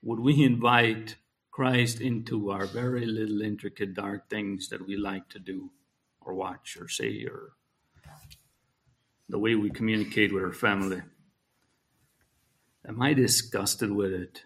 would 0.03 0.19
we 0.19 0.43
invite 0.43 1.15
Christ 1.49 2.01
into 2.01 2.51
our 2.51 2.65
very 2.65 3.05
little 3.05 3.41
intricate 3.41 3.93
dark 3.93 4.29
things 4.29 4.67
that 4.69 4.85
we 4.85 4.97
like 4.97 5.29
to 5.29 5.39
do 5.39 5.71
or 6.19 6.33
watch 6.33 6.77
or 6.79 6.89
say 6.89 7.25
or 7.25 7.53
the 9.29 9.39
way 9.39 9.55
we 9.55 9.69
communicate 9.69 10.33
with 10.33 10.43
our 10.43 10.51
family? 10.51 11.01
Am 12.85 13.01
I 13.01 13.13
disgusted 13.13 13.91
with 13.91 14.11
it? 14.11 14.43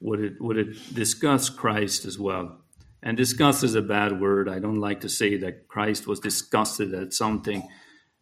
Would 0.00 0.20
it 0.20 0.40
would 0.40 0.58
it 0.58 0.94
disgust 0.94 1.56
Christ 1.56 2.04
as 2.04 2.18
well? 2.18 2.58
And 3.02 3.16
disgust 3.16 3.64
is 3.64 3.74
a 3.74 3.82
bad 3.82 4.20
word. 4.20 4.46
I 4.46 4.58
don't 4.58 4.80
like 4.80 5.00
to 5.00 5.08
say 5.08 5.38
that 5.38 5.68
Christ 5.68 6.06
was 6.06 6.20
disgusted 6.20 6.92
at 6.92 7.14
something. 7.14 7.66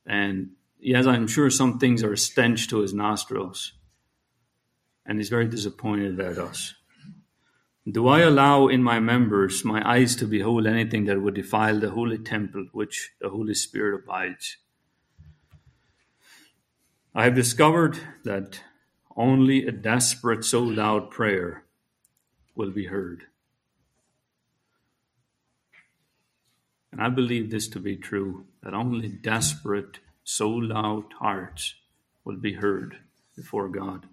And 0.07 0.51
yes, 0.79 1.07
I'm 1.07 1.27
sure 1.27 1.51
some 1.51 1.81
things 1.81 2.05
are 2.05 2.15
stench 2.15 2.69
to 2.69 2.79
his 2.79 2.95
nostrils 2.95 3.73
and 5.09 5.19
is 5.19 5.31
very 5.31 5.49
disappointed 5.49 6.21
at 6.21 6.39
us. 6.39 6.75
Do 7.91 8.07
I 8.07 8.21
allow 8.21 8.69
in 8.69 8.83
my 8.83 9.01
members 9.01 9.65
my 9.65 9.83
eyes 9.91 10.15
to 10.17 10.27
behold 10.27 10.67
anything 10.67 11.07
that 11.07 11.23
would 11.23 11.35
defile 11.35 11.81
the 11.81 11.91
holy 11.91 12.19
temple 12.19 12.67
which 12.73 13.13
the 13.19 13.31
Holy 13.31 13.55
Spirit 13.55 14.03
abides? 14.05 14.59
I 17.15 17.25
have 17.25 17.35
discovered 17.35 17.99
that 18.25 18.61
only 19.17 19.67
a 19.67 19.73
desperate, 19.73 20.45
sold 20.45 20.79
out 20.79 21.11
prayer 21.11 21.65
will 22.55 22.71
be 22.71 22.87
heard. 22.87 23.25
And 26.93 27.01
I 27.01 27.09
believe 27.09 27.51
this 27.51 27.69
to 27.69 27.81
be 27.81 27.97
true 27.97 28.47
that 28.63 28.75
only 28.75 29.09
desperate, 29.09 29.99
sold 30.25 30.71
out 30.71 31.15
hearts 31.19 31.75
will 32.25 32.37
be 32.37 32.53
heard 32.53 32.99
before 33.35 33.69
God. 33.69 34.07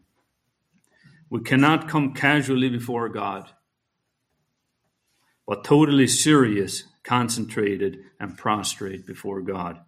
We 1.30 1.42
cannot 1.42 1.90
come 1.90 2.14
casually 2.14 2.70
before 2.70 3.10
God, 3.10 3.50
but 5.48 5.64
totally 5.64 6.08
serious, 6.08 6.84
concentrated, 7.04 7.98
and 8.20 8.38
prostrate 8.38 9.06
before 9.06 9.42
God, 9.42 9.80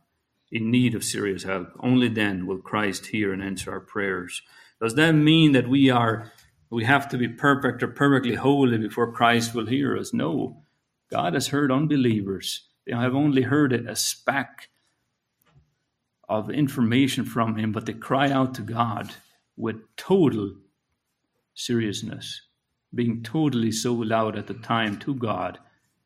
in 0.51 0.71
need 0.71 0.95
of 0.95 1.03
serious 1.03 1.43
help. 1.43 1.69
Only 1.79 2.09
then 2.09 2.47
will 2.47 2.57
Christ 2.59 3.07
hear 3.07 3.31
and 3.31 3.41
answer 3.43 3.71
our 3.71 3.79
prayers. 3.79 4.41
Does 4.81 4.95
that 4.95 5.13
mean 5.13 5.51
that 5.53 5.69
we 5.69 5.89
are 5.89 6.31
we 6.69 6.83
have 6.83 7.07
to 7.09 7.17
be 7.17 7.29
perfect 7.29 7.81
or 7.81 7.87
perfectly 7.87 8.35
holy 8.35 8.77
before 8.77 9.13
Christ 9.13 9.55
will 9.55 9.67
hear 9.67 9.97
us? 9.97 10.13
No. 10.13 10.63
God 11.09 11.33
has 11.33 11.47
heard 11.47 11.71
unbelievers. 11.71 12.67
They 12.85 12.93
have 12.93 13.15
only 13.15 13.43
heard 13.43 13.71
a 13.71 13.95
speck 13.95 14.69
of 16.27 16.49
information 16.49 17.23
from 17.23 17.55
him, 17.55 17.71
but 17.71 17.85
they 17.85 17.93
cry 17.93 18.29
out 18.29 18.55
to 18.55 18.61
God 18.61 19.13
with 19.55 19.77
total 19.95 20.55
seriousness, 21.57 22.41
being 22.93 23.23
totally 23.23 23.71
sold 23.71 24.11
out 24.11 24.37
at 24.37 24.47
the 24.47 24.53
time 24.53 24.97
to 24.99 25.13
God, 25.15 25.59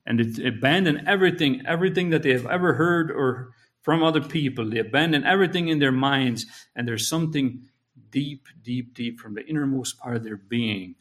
and 0.06 0.20
it 0.20 0.40
abandon 0.40 1.08
everything, 1.08 1.62
everything 1.68 2.10
that 2.10 2.24
they 2.24 2.32
have 2.32 2.48
ever 2.48 2.74
heard 2.74 3.12
or 3.12 3.52
from 3.82 4.02
other 4.02 4.22
people. 4.22 4.70
They 4.70 4.80
abandon 4.80 5.26
everything 5.26 5.68
in 5.68 5.80
their 5.80 5.92
minds, 5.92 6.46
and 6.76 6.88
there's 6.88 7.08
something 7.08 7.68
deep, 8.10 8.48
deep, 8.64 8.94
deep 8.94 9.20
from 9.20 9.36
the 9.36 9.46
innermost 9.46 10.00
part 10.00 10.16
of 10.16 10.24
their 10.24 10.38
being 10.38 10.96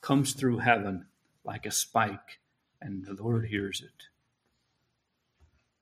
comes 0.00 0.32
through 0.32 0.58
heaven 0.58 1.06
like 1.44 1.66
a 1.66 1.70
spike, 1.70 2.40
and 2.80 3.04
the 3.04 3.14
Lord 3.14 3.46
hears 3.46 3.82
it. 3.82 4.08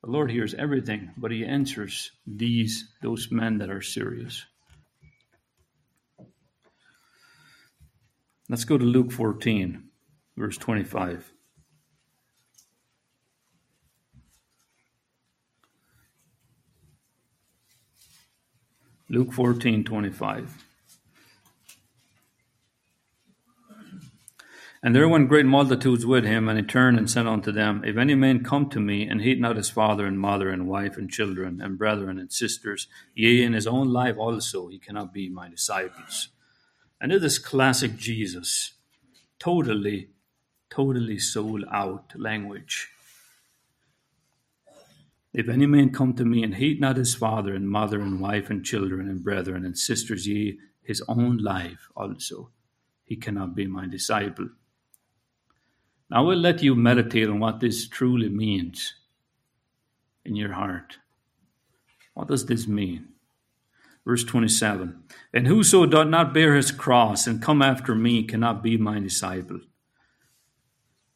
The 0.03 0.11
Lord 0.11 0.31
hears 0.31 0.55
everything, 0.55 1.13
but 1.17 1.31
He 1.31 1.45
answers 1.45 2.11
these 2.27 2.89
those 3.03 3.31
men 3.31 3.59
that 3.59 3.71
are 3.71 3.83
serious. 3.83 4.45
Let's 8.51 8.65
go 8.65 8.77
to 8.77 8.85
Luke 8.85 9.13
14, 9.13 9.85
verse 10.37 10.59
25. 10.59 11.33
Luke 19.09 19.33
14, 19.33 19.85
25. 19.85 20.65
And 24.83 24.97
there 24.97 25.09
went 25.09 25.29
great 25.29 25.47
multitudes 25.47 26.05
with 26.05 26.25
him, 26.25 26.49
and 26.49 26.59
he 26.59 26.65
turned 26.65 26.99
and 26.99 27.09
said 27.09 27.29
unto 27.29 27.53
them, 27.53 27.85
If 27.87 27.97
any 27.97 28.17
man 28.17 28.43
come 28.43 28.69
to 28.71 28.81
me, 28.81 29.07
and 29.07 29.23
hate 29.23 29.39
not 29.39 29.55
his 29.55 29.71
father 29.71 30.07
and 30.07 30.19
mother 30.19 30.51
and 30.51 30.67
wife 30.67 30.97
and 30.97 31.09
children 31.09 31.61
and 31.61 31.79
brethren 31.79 32.19
and 32.19 32.33
sisters, 32.33 32.89
yea, 33.15 33.45
in 33.45 33.53
his 33.53 33.69
own 33.69 33.93
life 33.93 34.17
also, 34.19 34.67
he 34.67 34.81
cannot 34.81 35.15
be 35.15 35.29
my 35.29 35.49
disciples. 35.49 36.31
And 37.01 37.13
it 37.13 37.25
is 37.25 37.39
classic 37.39 37.97
Jesus, 37.97 38.75
totally, 39.39 40.11
totally 40.69 41.19
sold 41.19 41.65
out 41.73 42.13
language. 42.15 42.89
If 45.33 45.49
any 45.49 45.67
man 45.67 45.91
come 45.93 46.15
to 46.15 46.25
me 46.25 46.43
and 46.43 46.55
hate 46.55 46.81
not 46.81 46.97
his 46.97 47.15
father 47.15 47.55
and 47.55 47.71
mother 47.71 48.01
and 48.01 48.21
wife 48.21 48.51
and 48.51 48.65
children 48.65 49.09
and 49.09 49.23
brethren 49.23 49.65
and 49.65 49.79
sisters, 49.79 50.27
ye 50.27 50.59
his 50.83 51.03
own 51.09 51.39
life 51.39 51.89
also, 51.97 52.51
he 53.05 53.17
cannot 53.17 53.55
be 53.55 53.67
my 53.67 53.87
disciple. 53.87 54.49
Now 56.11 56.19
I 56.19 56.21
will 56.21 56.39
let 56.39 56.63
you 56.63 56.75
meditate 56.75 57.29
on 57.29 57.39
what 57.39 57.61
this 57.61 57.89
truly 57.89 58.29
means 58.29 58.95
in 60.25 60.35
your 60.35 60.53
heart. 60.53 60.99
What 62.15 62.29
does 62.29 62.45
this 62.45 62.67
mean? 62.67 63.09
Verse 64.07 64.25
27 64.25 65.03
And 65.33 65.47
whoso 65.47 65.87
doth 65.87 66.09
not 66.09 66.35
bear 66.35 66.55
his 66.57 66.73
cross 66.73 67.27
and 67.27 67.43
come 67.43 67.63
after 67.63 67.95
me 67.95 68.23
cannot 68.23 68.63
be 68.63 68.77
my 68.77 68.99
disciple. 68.99 69.61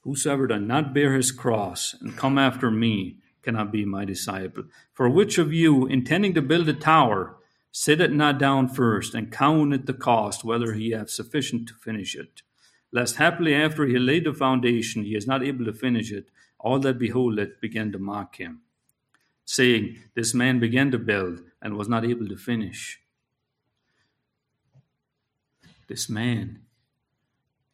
Whosoever 0.02 0.46
doth 0.46 0.60
not 0.60 0.92
bear 0.92 1.14
his 1.14 1.32
cross 1.32 1.94
and 2.00 2.16
come 2.16 2.38
after 2.38 2.70
me 2.70 3.18
cannot 3.42 3.72
be 3.72 3.84
my 3.84 4.04
disciple. 4.04 4.64
For 4.92 5.08
which 5.08 5.38
of 5.38 5.52
you, 5.52 5.86
intending 5.86 6.34
to 6.34 6.42
build 6.42 6.68
a 6.68 6.74
tower, 6.74 7.36
sitteth 7.72 8.10
not 8.10 8.38
down 8.38 8.68
first 8.68 9.14
and 9.14 9.32
counteth 9.32 9.86
the 9.86 9.94
cost, 9.94 10.44
whether 10.44 10.74
he 10.74 10.90
have 10.90 11.10
sufficient 11.10 11.68
to 11.68 11.74
finish 11.74 12.14
it? 12.14 12.42
lest 12.94 13.16
happily 13.16 13.54
after 13.54 13.86
he 13.86 13.98
laid 13.98 14.24
the 14.24 14.32
foundation, 14.32 15.02
he 15.02 15.16
is 15.16 15.26
not 15.26 15.42
able 15.42 15.64
to 15.64 15.72
finish 15.72 16.12
it, 16.12 16.30
all 16.60 16.78
that 16.78 16.98
behold 16.98 17.38
it 17.38 17.60
began 17.60 17.90
to 17.90 17.98
mock 17.98 18.36
him, 18.36 18.60
saying, 19.44 19.98
This 20.14 20.32
man 20.32 20.60
began 20.60 20.92
to 20.92 20.98
build 20.98 21.42
and 21.64 21.76
was 21.76 21.88
not 21.88 22.04
able 22.04 22.28
to 22.28 22.36
finish. 22.36 23.00
This 25.88 26.08
man, 26.08 26.60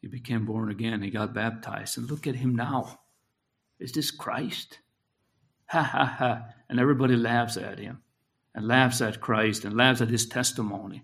he 0.01 0.07
became 0.07 0.45
born 0.45 0.71
again, 0.71 1.01
he 1.01 1.11
got 1.11 1.33
baptized, 1.33 1.97
and 1.97 2.09
look 2.09 2.25
at 2.25 2.35
him 2.35 2.55
now. 2.55 3.01
Is 3.79 3.91
this 3.91 4.09
Christ? 4.09 4.79
Ha 5.67 5.83
ha 5.83 6.05
ha. 6.05 6.45
And 6.69 6.79
everybody 6.79 7.15
laughs 7.15 7.57
at 7.57 7.79
him 7.79 8.01
and 8.55 8.67
laughs 8.67 9.01
at 9.01 9.21
Christ 9.21 9.65
and 9.65 9.75
laughs 9.75 10.01
at 10.01 10.09
his 10.09 10.25
testimony. 10.25 11.03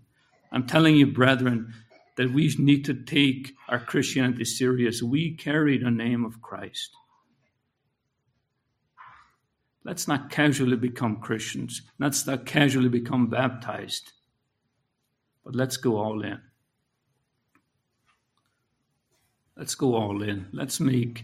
I'm 0.52 0.66
telling 0.66 0.96
you, 0.96 1.08
brethren, 1.08 1.74
that 2.16 2.34
we 2.34 2.54
need 2.58 2.86
to 2.86 2.94
take 2.94 3.54
our 3.68 3.80
Christianity 3.80 4.46
serious. 4.46 5.04
We 5.04 5.36
carry 5.36 5.78
the 5.78 5.92
name 5.92 6.24
of 6.26 6.42
Christ. 6.42 6.92
Let's 9.88 10.06
not 10.06 10.30
casually 10.30 10.76
become 10.76 11.22
Christians. 11.22 11.82
Let's 11.98 12.28
not 12.28 12.46
casually 12.46 12.90
become 12.90 13.28
baptized. 13.28 14.12
But 15.46 15.56
let's 15.56 15.78
go 15.78 15.96
all 15.96 16.26
in. 16.26 16.42
Let's 19.56 19.76
go 19.76 19.96
all 19.96 20.24
in. 20.24 20.48
Let's 20.52 20.82
make 20.82 21.24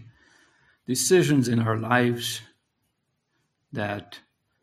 decisions 0.86 1.46
in 1.48 1.58
our 1.58 1.76
lives 1.76 2.40
that, 3.72 4.18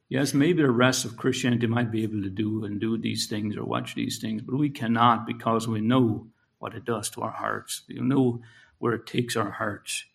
yes, 0.09 0.33
maybe 0.33 0.63
the 0.63 0.71
rest 0.71 1.05
of 1.05 1.15
Christianity 1.15 1.67
might 1.67 1.91
be 1.91 2.01
able 2.01 2.23
to 2.23 2.29
do 2.31 2.65
and 2.65 2.81
do 2.81 2.97
these 2.97 3.27
things 3.27 3.55
or 3.55 3.63
watch 3.65 3.93
these 3.93 4.17
things, 4.17 4.41
but 4.41 4.57
we 4.57 4.71
cannot 4.71 5.27
because 5.27 5.67
we 5.67 5.79
know 5.79 6.25
what 6.57 6.73
it 6.73 6.85
does 6.85 7.11
to 7.11 7.21
our 7.21 7.29
hearts. 7.29 7.83
We 7.87 7.99
know 7.99 8.41
where 8.79 8.93
it 8.93 9.05
takes 9.05 9.35
our 9.35 9.51
hearts. 9.51 10.05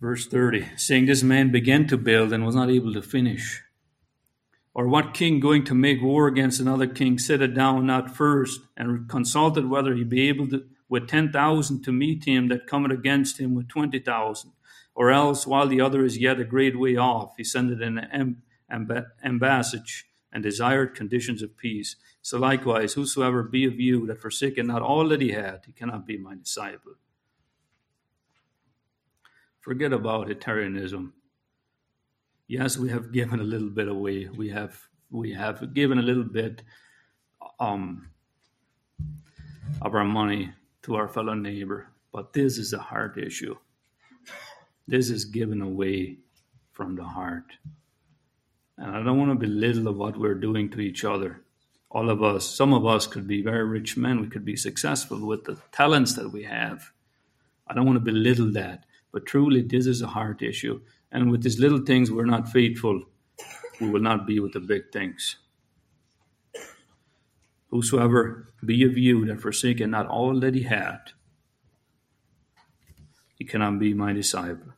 Verse 0.00 0.26
30 0.26 0.66
saying, 0.76 1.06
This 1.06 1.22
man 1.22 1.52
began 1.52 1.86
to 1.88 1.98
build 1.98 2.32
and 2.32 2.46
was 2.46 2.54
not 2.54 2.70
able 2.70 2.94
to 2.94 3.02
finish. 3.02 3.62
Or 4.72 4.88
what 4.88 5.12
king 5.12 5.40
going 5.40 5.64
to 5.64 5.74
make 5.74 6.00
war 6.00 6.26
against 6.26 6.60
another 6.60 6.86
king 6.86 7.18
set 7.18 7.42
it 7.42 7.54
down 7.54 7.86
not 7.86 8.16
first 8.16 8.60
and 8.76 9.08
consulted 9.08 9.68
whether 9.68 9.94
he 9.94 10.04
be 10.04 10.28
able 10.28 10.48
to 10.48 10.64
with 10.88 11.08
ten 11.08 11.30
thousand 11.30 11.82
to 11.82 11.92
meet 11.92 12.24
him 12.24 12.48
that 12.48 12.66
cometh 12.66 12.92
against 12.92 13.38
him 13.38 13.54
with 13.54 13.68
twenty 13.68 13.98
thousand? 13.98 14.52
Or 14.94 15.10
else, 15.10 15.46
while 15.46 15.68
the 15.68 15.80
other 15.80 16.04
is 16.04 16.18
yet 16.18 16.40
a 16.40 16.44
great 16.44 16.78
way 16.78 16.96
off, 16.96 17.34
he 17.36 17.44
sendeth 17.44 17.80
an 17.80 18.36
embassage 19.22 20.04
and 20.32 20.42
desired 20.42 20.94
conditions 20.94 21.42
of 21.42 21.56
peace. 21.56 21.96
So 22.22 22.38
likewise, 22.38 22.94
whosoever 22.94 23.42
be 23.42 23.64
of 23.66 23.78
you 23.78 24.06
that 24.06 24.20
forsaketh 24.20 24.66
not 24.66 24.82
all 24.82 25.08
that 25.08 25.20
he 25.20 25.32
had, 25.32 25.60
he 25.66 25.72
cannot 25.72 26.06
be 26.06 26.16
my 26.16 26.36
disciple. 26.36 26.94
Forget 29.60 29.92
about 29.92 30.28
Etarianism. 30.28 31.12
Yes, 32.48 32.78
we 32.78 32.88
have 32.88 33.12
given 33.12 33.40
a 33.40 33.44
little 33.44 33.68
bit 33.68 33.88
away. 33.88 34.26
We 34.26 34.48
have 34.48 34.88
we 35.10 35.32
have 35.32 35.74
given 35.74 35.98
a 35.98 36.02
little 36.02 36.24
bit 36.24 36.62
um, 37.58 38.08
of 39.82 39.94
our 39.94 40.04
money 40.04 40.52
to 40.82 40.94
our 40.96 41.08
fellow 41.08 41.34
neighbor, 41.34 41.88
but 42.12 42.32
this 42.32 42.58
is 42.58 42.72
a 42.72 42.78
heart 42.78 43.18
issue. 43.18 43.56
This 44.88 45.10
is 45.10 45.24
given 45.26 45.60
away 45.60 46.18
from 46.72 46.96
the 46.96 47.04
heart. 47.04 47.52
And 48.78 48.96
I 48.96 49.02
don't 49.02 49.18
want 49.18 49.30
to 49.30 49.46
belittle 49.46 49.92
what 49.92 50.16
we're 50.16 50.34
doing 50.34 50.70
to 50.70 50.80
each 50.80 51.04
other. 51.04 51.42
All 51.90 52.08
of 52.08 52.22
us, 52.22 52.46
some 52.46 52.72
of 52.72 52.86
us 52.86 53.06
could 53.06 53.26
be 53.26 53.42
very 53.42 53.64
rich 53.64 53.96
men. 53.96 54.20
We 54.20 54.28
could 54.28 54.44
be 54.44 54.56
successful 54.56 55.26
with 55.26 55.44
the 55.44 55.58
talents 55.70 56.14
that 56.14 56.32
we 56.32 56.44
have. 56.44 56.92
I 57.66 57.74
don't 57.74 57.84
want 57.84 57.96
to 57.96 58.12
belittle 58.12 58.52
that. 58.52 58.84
But 59.12 59.26
truly, 59.26 59.62
this 59.62 59.86
is 59.86 60.02
a 60.02 60.06
heart 60.08 60.42
issue. 60.42 60.80
And 61.10 61.30
with 61.30 61.42
these 61.42 61.58
little 61.58 61.84
things, 61.84 62.10
we're 62.10 62.24
not 62.24 62.48
faithful. 62.48 63.04
We 63.80 63.90
will 63.90 64.00
not 64.00 64.26
be 64.26 64.38
with 64.40 64.52
the 64.52 64.60
big 64.60 64.92
things. 64.92 65.36
Whosoever 67.70 68.46
be 68.64 68.84
of 68.84 68.98
you 68.98 69.24
that 69.26 69.40
forsaketh 69.40 69.88
not 69.88 70.06
all 70.06 70.38
that 70.40 70.54
he 70.54 70.62
had, 70.62 70.98
he 73.36 73.44
cannot 73.44 73.78
be 73.78 73.94
my 73.94 74.12
disciple. 74.12 74.74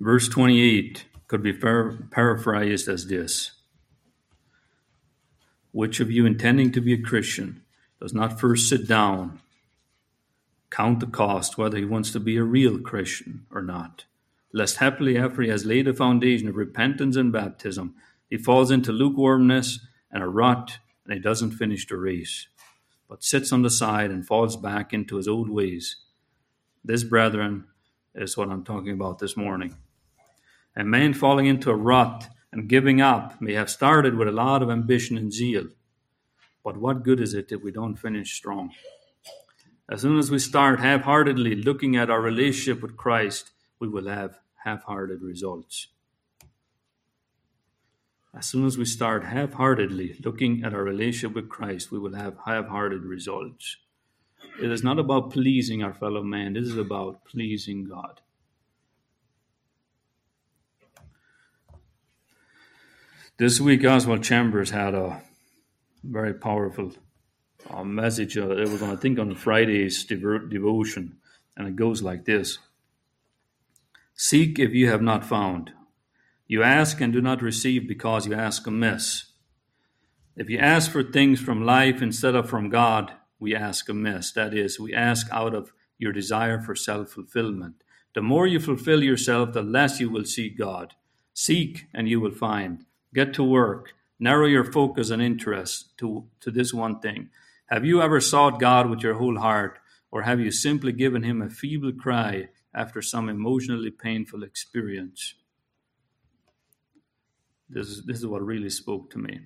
Verse 0.00 0.28
28 0.28 1.06
could 1.26 1.42
be 1.42 1.52
paraphrased 1.52 2.88
as 2.88 3.06
this 3.06 3.52
Which 5.72 6.00
of 6.00 6.10
you 6.10 6.26
intending 6.26 6.72
to 6.72 6.80
be 6.80 6.94
a 6.94 7.02
Christian 7.02 7.62
does 8.00 8.14
not 8.14 8.38
first 8.38 8.68
sit 8.68 8.86
down, 8.86 9.40
count 10.70 11.00
the 11.00 11.06
cost, 11.06 11.56
whether 11.56 11.76
he 11.78 11.84
wants 11.84 12.10
to 12.12 12.20
be 12.20 12.36
a 12.36 12.42
real 12.42 12.78
Christian 12.78 13.46
or 13.50 13.62
not, 13.62 14.04
lest 14.52 14.76
happily 14.76 15.16
after 15.16 15.42
he 15.42 15.48
has 15.48 15.64
laid 15.64 15.88
a 15.88 15.94
foundation 15.94 16.48
of 16.48 16.56
repentance 16.56 17.16
and 17.16 17.32
baptism, 17.32 17.94
he 18.28 18.36
falls 18.36 18.70
into 18.70 18.92
lukewarmness 18.92 19.80
and 20.10 20.22
a 20.22 20.28
rut, 20.28 20.78
and 21.04 21.14
he 21.14 21.20
doesn't 21.20 21.52
finish 21.52 21.86
the 21.86 21.96
race, 21.96 22.48
but 23.08 23.24
sits 23.24 23.52
on 23.52 23.62
the 23.62 23.70
side 23.70 24.10
and 24.10 24.26
falls 24.26 24.56
back 24.56 24.92
into 24.92 25.16
his 25.16 25.28
old 25.28 25.48
ways. 25.48 25.96
This, 26.84 27.04
brethren, 27.04 27.64
is 28.14 28.36
what 28.36 28.50
I'm 28.50 28.64
talking 28.64 28.92
about 28.92 29.18
this 29.18 29.36
morning. 29.36 29.76
A 30.76 30.84
man 30.84 31.14
falling 31.14 31.46
into 31.46 31.70
a 31.70 31.76
rut 31.76 32.28
and 32.52 32.68
giving 32.68 33.00
up 33.00 33.40
may 33.40 33.54
have 33.54 33.70
started 33.70 34.14
with 34.14 34.28
a 34.28 34.32
lot 34.32 34.62
of 34.62 34.70
ambition 34.70 35.16
and 35.18 35.32
zeal, 35.32 35.68
but 36.62 36.76
what 36.76 37.02
good 37.02 37.20
is 37.20 37.34
it 37.34 37.52
if 37.52 37.62
we 37.62 37.72
don't 37.72 37.96
finish 37.96 38.34
strong? 38.34 38.72
As 39.90 40.02
soon 40.02 40.18
as 40.18 40.30
we 40.30 40.38
start 40.38 40.80
half 40.80 41.02
heartedly 41.02 41.54
looking 41.54 41.96
at 41.96 42.10
our 42.10 42.20
relationship 42.20 42.82
with 42.82 42.96
Christ, 42.96 43.52
we 43.78 43.88
will 43.88 44.06
have 44.08 44.38
half 44.64 44.82
hearted 44.84 45.22
results. 45.22 45.88
As 48.36 48.44
soon 48.44 48.66
as 48.66 48.76
we 48.76 48.84
start 48.84 49.24
half 49.24 49.54
heartedly 49.54 50.14
looking 50.22 50.62
at 50.62 50.74
our 50.74 50.82
relationship 50.82 51.34
with 51.34 51.48
Christ, 51.48 51.90
we 51.90 51.98
will 51.98 52.14
have 52.14 52.36
half 52.44 52.66
hearted 52.68 53.02
results. 53.02 53.78
It 54.62 54.70
is 54.70 54.84
not 54.84 54.98
about 54.98 55.30
pleasing 55.30 55.82
our 55.82 55.94
fellow 55.94 56.22
man, 56.22 56.52
this 56.52 56.66
is 56.66 56.76
about 56.76 57.24
pleasing 57.24 57.84
God. 57.84 58.20
This 63.38 63.58
week, 63.58 63.84
Oswald 63.84 64.22
Chambers 64.22 64.70
had 64.70 64.94
a 64.94 65.22
very 66.04 66.34
powerful 66.34 66.92
uh, 67.70 67.84
message. 67.84 68.36
Uh, 68.36 68.50
it 68.50 68.68
was, 68.68 68.82
on, 68.82 68.90
I 68.90 68.96
think, 68.96 69.18
on 69.18 69.34
Friday's 69.34 70.04
devotion, 70.04 71.16
and 71.56 71.68
it 71.68 71.76
goes 71.76 72.02
like 72.02 72.24
this 72.24 72.58
Seek 74.14 74.58
if 74.58 74.72
you 74.72 74.88
have 74.90 75.02
not 75.02 75.24
found. 75.24 75.72
You 76.46 76.62
ask 76.62 77.00
and 77.00 77.12
do 77.12 77.20
not 77.20 77.42
receive 77.42 77.86
because 77.86 78.26
you 78.26 78.34
ask 78.34 78.66
amiss. 78.66 79.26
If 80.34 80.48
you 80.48 80.58
ask 80.58 80.90
for 80.90 81.02
things 81.02 81.40
from 81.40 81.66
life 81.66 82.00
instead 82.00 82.34
of 82.34 82.48
from 82.48 82.70
God, 82.70 83.12
we 83.38 83.54
ask 83.54 83.88
amiss. 83.88 84.32
That 84.32 84.54
is, 84.54 84.80
we 84.80 84.94
ask 84.94 85.26
out 85.30 85.54
of 85.54 85.72
your 85.98 86.12
desire 86.12 86.60
for 86.60 86.74
self 86.74 87.10
fulfillment. 87.10 87.82
The 88.14 88.22
more 88.22 88.46
you 88.46 88.60
fulfill 88.60 89.02
yourself, 89.02 89.52
the 89.52 89.62
less 89.62 90.00
you 90.00 90.10
will 90.10 90.24
see 90.24 90.48
God. 90.48 90.94
Seek 91.34 91.86
and 91.92 92.08
you 92.08 92.20
will 92.20 92.32
find. 92.32 92.84
Get 93.14 93.34
to 93.34 93.44
work. 93.44 93.92
Narrow 94.18 94.46
your 94.46 94.64
focus 94.64 95.10
and 95.10 95.22
interest 95.22 95.96
to, 95.98 96.24
to 96.40 96.50
this 96.50 96.74
one 96.74 96.98
thing. 97.00 97.28
Have 97.68 97.84
you 97.84 98.00
ever 98.02 98.20
sought 98.20 98.60
God 98.60 98.88
with 98.88 99.02
your 99.02 99.14
whole 99.14 99.38
heart, 99.38 99.78
or 100.10 100.22
have 100.22 100.40
you 100.40 100.50
simply 100.50 100.92
given 100.92 101.22
Him 101.22 101.42
a 101.42 101.50
feeble 101.50 101.92
cry 101.92 102.48
after 102.74 103.02
some 103.02 103.28
emotionally 103.28 103.90
painful 103.90 104.42
experience? 104.42 105.34
This 107.68 107.88
is, 107.88 108.06
this 108.06 108.18
is 108.18 108.26
what 108.26 108.42
really 108.42 108.70
spoke 108.70 109.10
to 109.10 109.18
me. 109.18 109.40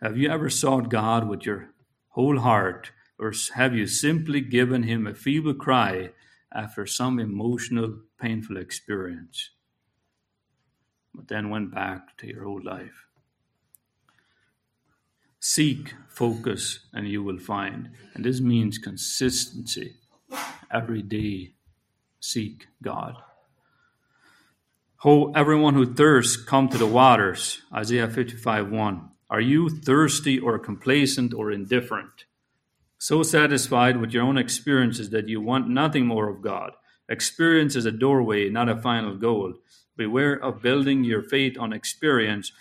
Have 0.00 0.16
you 0.16 0.30
ever 0.30 0.48
sought 0.48 0.90
God 0.90 1.28
with 1.28 1.44
your 1.44 1.70
whole 2.10 2.38
heart, 2.38 2.92
or 3.18 3.32
have 3.54 3.74
you 3.74 3.86
simply 3.86 4.40
given 4.40 4.84
Him 4.84 5.06
a 5.06 5.14
feeble 5.14 5.54
cry 5.54 6.10
after 6.54 6.86
some 6.86 7.18
emotional, 7.18 7.98
painful 8.20 8.56
experience? 8.56 9.50
but 11.14 11.28
then 11.28 11.50
went 11.50 11.74
back 11.74 12.16
to 12.18 12.26
your 12.26 12.46
old 12.46 12.64
life. 12.64 13.06
Seek, 15.40 15.94
focus, 16.08 16.80
and 16.92 17.08
you 17.08 17.22
will 17.22 17.38
find. 17.38 17.88
And 18.14 18.24
this 18.24 18.40
means 18.40 18.76
consistency. 18.76 19.94
Every 20.70 21.00
day, 21.02 21.54
seek 22.20 22.66
God. 22.82 23.16
Ho, 24.98 25.32
everyone 25.32 25.72
who 25.72 25.94
thirsts, 25.94 26.36
come 26.36 26.68
to 26.68 26.76
the 26.76 26.86
waters. 26.86 27.62
Isaiah 27.74 28.06
55 28.06 28.70
1. 28.70 29.08
Are 29.30 29.40
you 29.40 29.70
thirsty 29.70 30.38
or 30.38 30.58
complacent 30.58 31.32
or 31.32 31.50
indifferent? 31.50 32.26
So 32.98 33.22
satisfied 33.22 33.96
with 33.96 34.10
your 34.10 34.24
own 34.24 34.36
experiences 34.36 35.08
that 35.08 35.26
you 35.26 35.40
want 35.40 35.70
nothing 35.70 36.06
more 36.06 36.28
of 36.28 36.42
God. 36.42 36.72
Experience 37.08 37.76
is 37.76 37.86
a 37.86 37.90
doorway, 37.90 38.50
not 38.50 38.68
a 38.68 38.76
final 38.76 39.16
goal. 39.16 39.54
Beware 39.96 40.34
of 40.34 40.60
building 40.60 41.02
your 41.02 41.22
faith 41.22 41.56
on 41.58 41.72
experience 41.72 42.52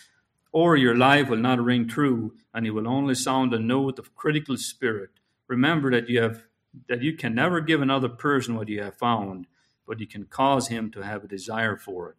Or 0.52 0.76
your 0.76 0.96
life 0.96 1.30
will 1.30 1.38
not 1.38 1.64
ring 1.64 1.88
true, 1.88 2.34
and 2.54 2.66
it 2.66 2.72
will 2.72 2.88
only 2.88 3.16
sound 3.16 3.54
a 3.54 3.60
note 3.60 4.00
of 4.00 4.16
critical 4.16 4.58
spirit. 4.58 5.12
Remember 5.48 5.92
that 5.92 6.10
you 6.10 6.22
have 6.22 6.44
that 6.88 7.02
you 7.02 7.14
can 7.16 7.34
never 7.34 7.62
give 7.62 7.82
another 7.82 8.10
person 8.10 8.56
what 8.56 8.70
you 8.70 8.82
have 8.84 8.96
found, 8.96 9.48
but 9.88 10.00
you 10.00 10.06
can 10.06 10.26
cause 10.26 10.68
him 10.68 10.92
to 10.92 11.02
have 11.02 11.24
a 11.24 11.28
desire 11.28 11.76
for 11.76 12.12
it. 12.12 12.16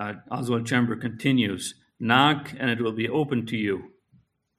Uh, 0.00 0.14
Oswald 0.30 0.66
Chamber 0.66 0.96
continues, 0.96 1.74
Knock 2.00 2.52
and 2.58 2.70
it 2.70 2.80
will 2.80 2.92
be 2.92 3.08
open 3.08 3.44
to 3.46 3.56
you. 3.56 3.92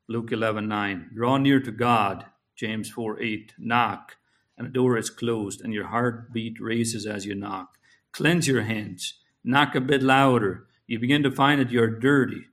Luke 0.08 0.32
11 0.32 0.68
9. 0.68 1.12
Draw 1.14 1.38
near 1.38 1.60
to 1.60 1.72
God. 1.72 2.26
James 2.56 2.90
4 2.90 3.22
8. 3.22 3.54
Knock 3.58 4.18
and 4.60 4.68
the 4.68 4.72
door 4.72 4.98
is 4.98 5.10
closed 5.10 5.62
and 5.62 5.74
your 5.74 5.88
heartbeat 5.88 6.60
races 6.60 7.06
as 7.06 7.26
you 7.26 7.34
knock. 7.34 7.78
Cleanse 8.12 8.48
your 8.48 8.64
hands. 8.64 9.14
Knock 9.44 9.74
a 9.74 9.82
bit 9.82 10.04
louder. 10.04 10.68
You 10.90 10.98
begin 10.98 11.22
to 11.22 11.30
find 11.30 11.62
that 11.62 11.70
you're 11.70 12.00
dirty. 12.00 12.48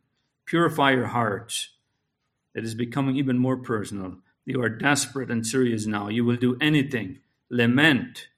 Purify 0.44 0.90
your 0.90 1.06
hearts. 1.06 1.70
It 2.54 2.64
is 2.64 2.74
becoming 2.74 3.16
even 3.16 3.38
more 3.38 3.56
personal. 3.56 4.18
You 4.44 4.60
are 4.60 4.68
desperate 4.68 5.30
and 5.30 5.46
serious 5.46 5.86
now. 5.86 6.10
You 6.10 6.22
will 6.26 6.36
do 6.36 6.58
anything. 6.60 7.20
Lament. 7.48 8.28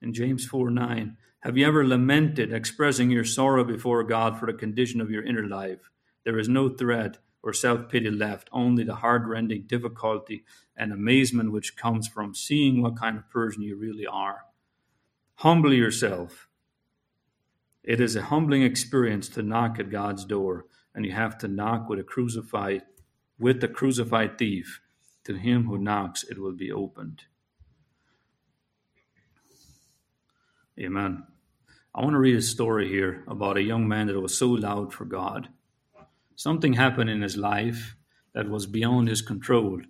In 0.00 0.14
James 0.14 0.46
4 0.46 0.70
9, 0.70 1.16
have 1.40 1.58
you 1.58 1.66
ever 1.66 1.84
lamented, 1.84 2.52
expressing 2.52 3.10
your 3.10 3.24
sorrow 3.24 3.64
before 3.64 4.04
God 4.04 4.38
for 4.38 4.46
the 4.46 4.56
condition 4.56 5.00
of 5.00 5.10
your 5.10 5.24
inner 5.24 5.48
life? 5.48 5.90
There 6.24 6.38
is 6.38 6.48
no 6.48 6.68
thread 6.68 7.18
or 7.42 7.52
self 7.52 7.88
pity 7.88 8.10
left, 8.10 8.48
only 8.52 8.84
the 8.84 8.94
heart 8.94 9.22
rending 9.26 9.62
difficulty 9.62 10.44
and 10.76 10.92
amazement 10.92 11.50
which 11.50 11.76
comes 11.76 12.06
from 12.06 12.36
seeing 12.36 12.82
what 12.82 12.96
kind 12.96 13.18
of 13.18 13.28
person 13.30 13.62
you 13.62 13.74
really 13.74 14.06
are. 14.06 14.44
Humble 15.34 15.72
yourself. 15.72 16.47
It 17.88 18.02
is 18.02 18.16
a 18.16 18.22
humbling 18.24 18.64
experience 18.64 19.30
to 19.30 19.42
knock 19.42 19.78
at 19.78 19.88
God's 19.88 20.26
door, 20.26 20.66
and 20.94 21.06
you 21.06 21.12
have 21.12 21.38
to 21.38 21.48
knock 21.48 21.88
with 21.88 21.98
a 21.98 22.02
crucified, 22.02 22.82
with 23.38 23.62
the 23.62 23.68
crucified 23.68 24.36
thief. 24.36 24.82
To 25.24 25.36
him 25.36 25.64
who 25.64 25.78
knocks, 25.78 26.22
it 26.22 26.38
will 26.38 26.52
be 26.52 26.70
opened. 26.70 27.22
Amen. 30.78 31.24
I 31.94 32.02
want 32.02 32.12
to 32.12 32.18
read 32.18 32.36
a 32.36 32.42
story 32.42 32.88
here 32.88 33.24
about 33.26 33.56
a 33.56 33.62
young 33.62 33.88
man 33.88 34.08
that 34.08 34.20
was 34.20 34.36
so 34.36 34.48
loud 34.48 34.92
for 34.92 35.06
God. 35.06 35.48
Something 36.36 36.74
happened 36.74 37.08
in 37.08 37.22
his 37.22 37.38
life 37.38 37.96
that 38.34 38.50
was 38.50 38.66
beyond 38.66 39.08
his 39.08 39.22
control. 39.22 39.80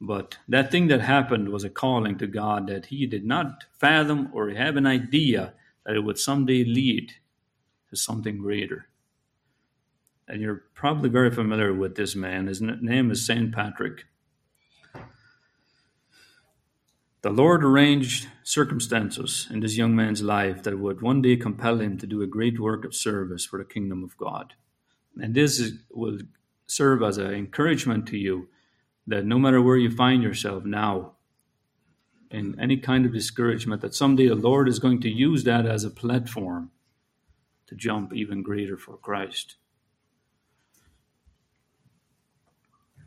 But 0.00 0.38
that 0.48 0.72
thing 0.72 0.88
that 0.88 1.00
happened 1.00 1.50
was 1.50 1.62
a 1.62 1.70
calling 1.70 2.18
to 2.18 2.26
God 2.26 2.66
that 2.66 2.86
he 2.86 3.06
did 3.06 3.24
not 3.24 3.66
fathom 3.78 4.30
or 4.32 4.50
have 4.50 4.76
an 4.76 4.86
idea 4.86 5.54
that 5.84 5.94
it 5.94 6.02
would 6.02 6.18
someday 6.18 6.64
lead 6.64 7.12
something 8.02 8.38
greater. 8.38 8.88
And 10.28 10.40
you're 10.42 10.64
probably 10.74 11.08
very 11.08 11.30
familiar 11.30 11.72
with 11.72 11.94
this 11.94 12.16
man. 12.16 12.46
His 12.46 12.60
name 12.60 13.10
is 13.10 13.26
St. 13.26 13.54
Patrick. 13.54 14.04
The 17.22 17.30
Lord 17.30 17.64
arranged 17.64 18.28
circumstances 18.44 19.48
in 19.50 19.60
this 19.60 19.76
young 19.76 19.96
man's 19.96 20.22
life 20.22 20.62
that 20.62 20.78
would 20.78 21.02
one 21.02 21.22
day 21.22 21.36
compel 21.36 21.80
him 21.80 21.98
to 21.98 22.06
do 22.06 22.22
a 22.22 22.26
great 22.26 22.60
work 22.60 22.84
of 22.84 22.94
service 22.94 23.44
for 23.44 23.58
the 23.58 23.64
kingdom 23.64 24.04
of 24.04 24.16
God. 24.16 24.54
And 25.16 25.34
this 25.34 25.58
is, 25.58 25.80
will 25.90 26.18
serve 26.66 27.02
as 27.02 27.18
an 27.18 27.32
encouragement 27.32 28.06
to 28.08 28.16
you 28.16 28.48
that 29.06 29.24
no 29.24 29.38
matter 29.38 29.62
where 29.62 29.76
you 29.76 29.90
find 29.90 30.22
yourself 30.22 30.64
now, 30.64 31.12
in 32.30 32.58
any 32.60 32.76
kind 32.76 33.06
of 33.06 33.12
discouragement, 33.12 33.80
that 33.82 33.94
someday 33.94 34.28
the 34.28 34.34
Lord 34.34 34.68
is 34.68 34.78
going 34.78 35.00
to 35.02 35.08
use 35.08 35.44
that 35.44 35.66
as 35.66 35.84
a 35.84 35.90
platform 35.90 36.70
to 37.66 37.74
jump 37.74 38.12
even 38.12 38.42
greater 38.42 38.76
for 38.76 38.96
Christ. 38.96 39.56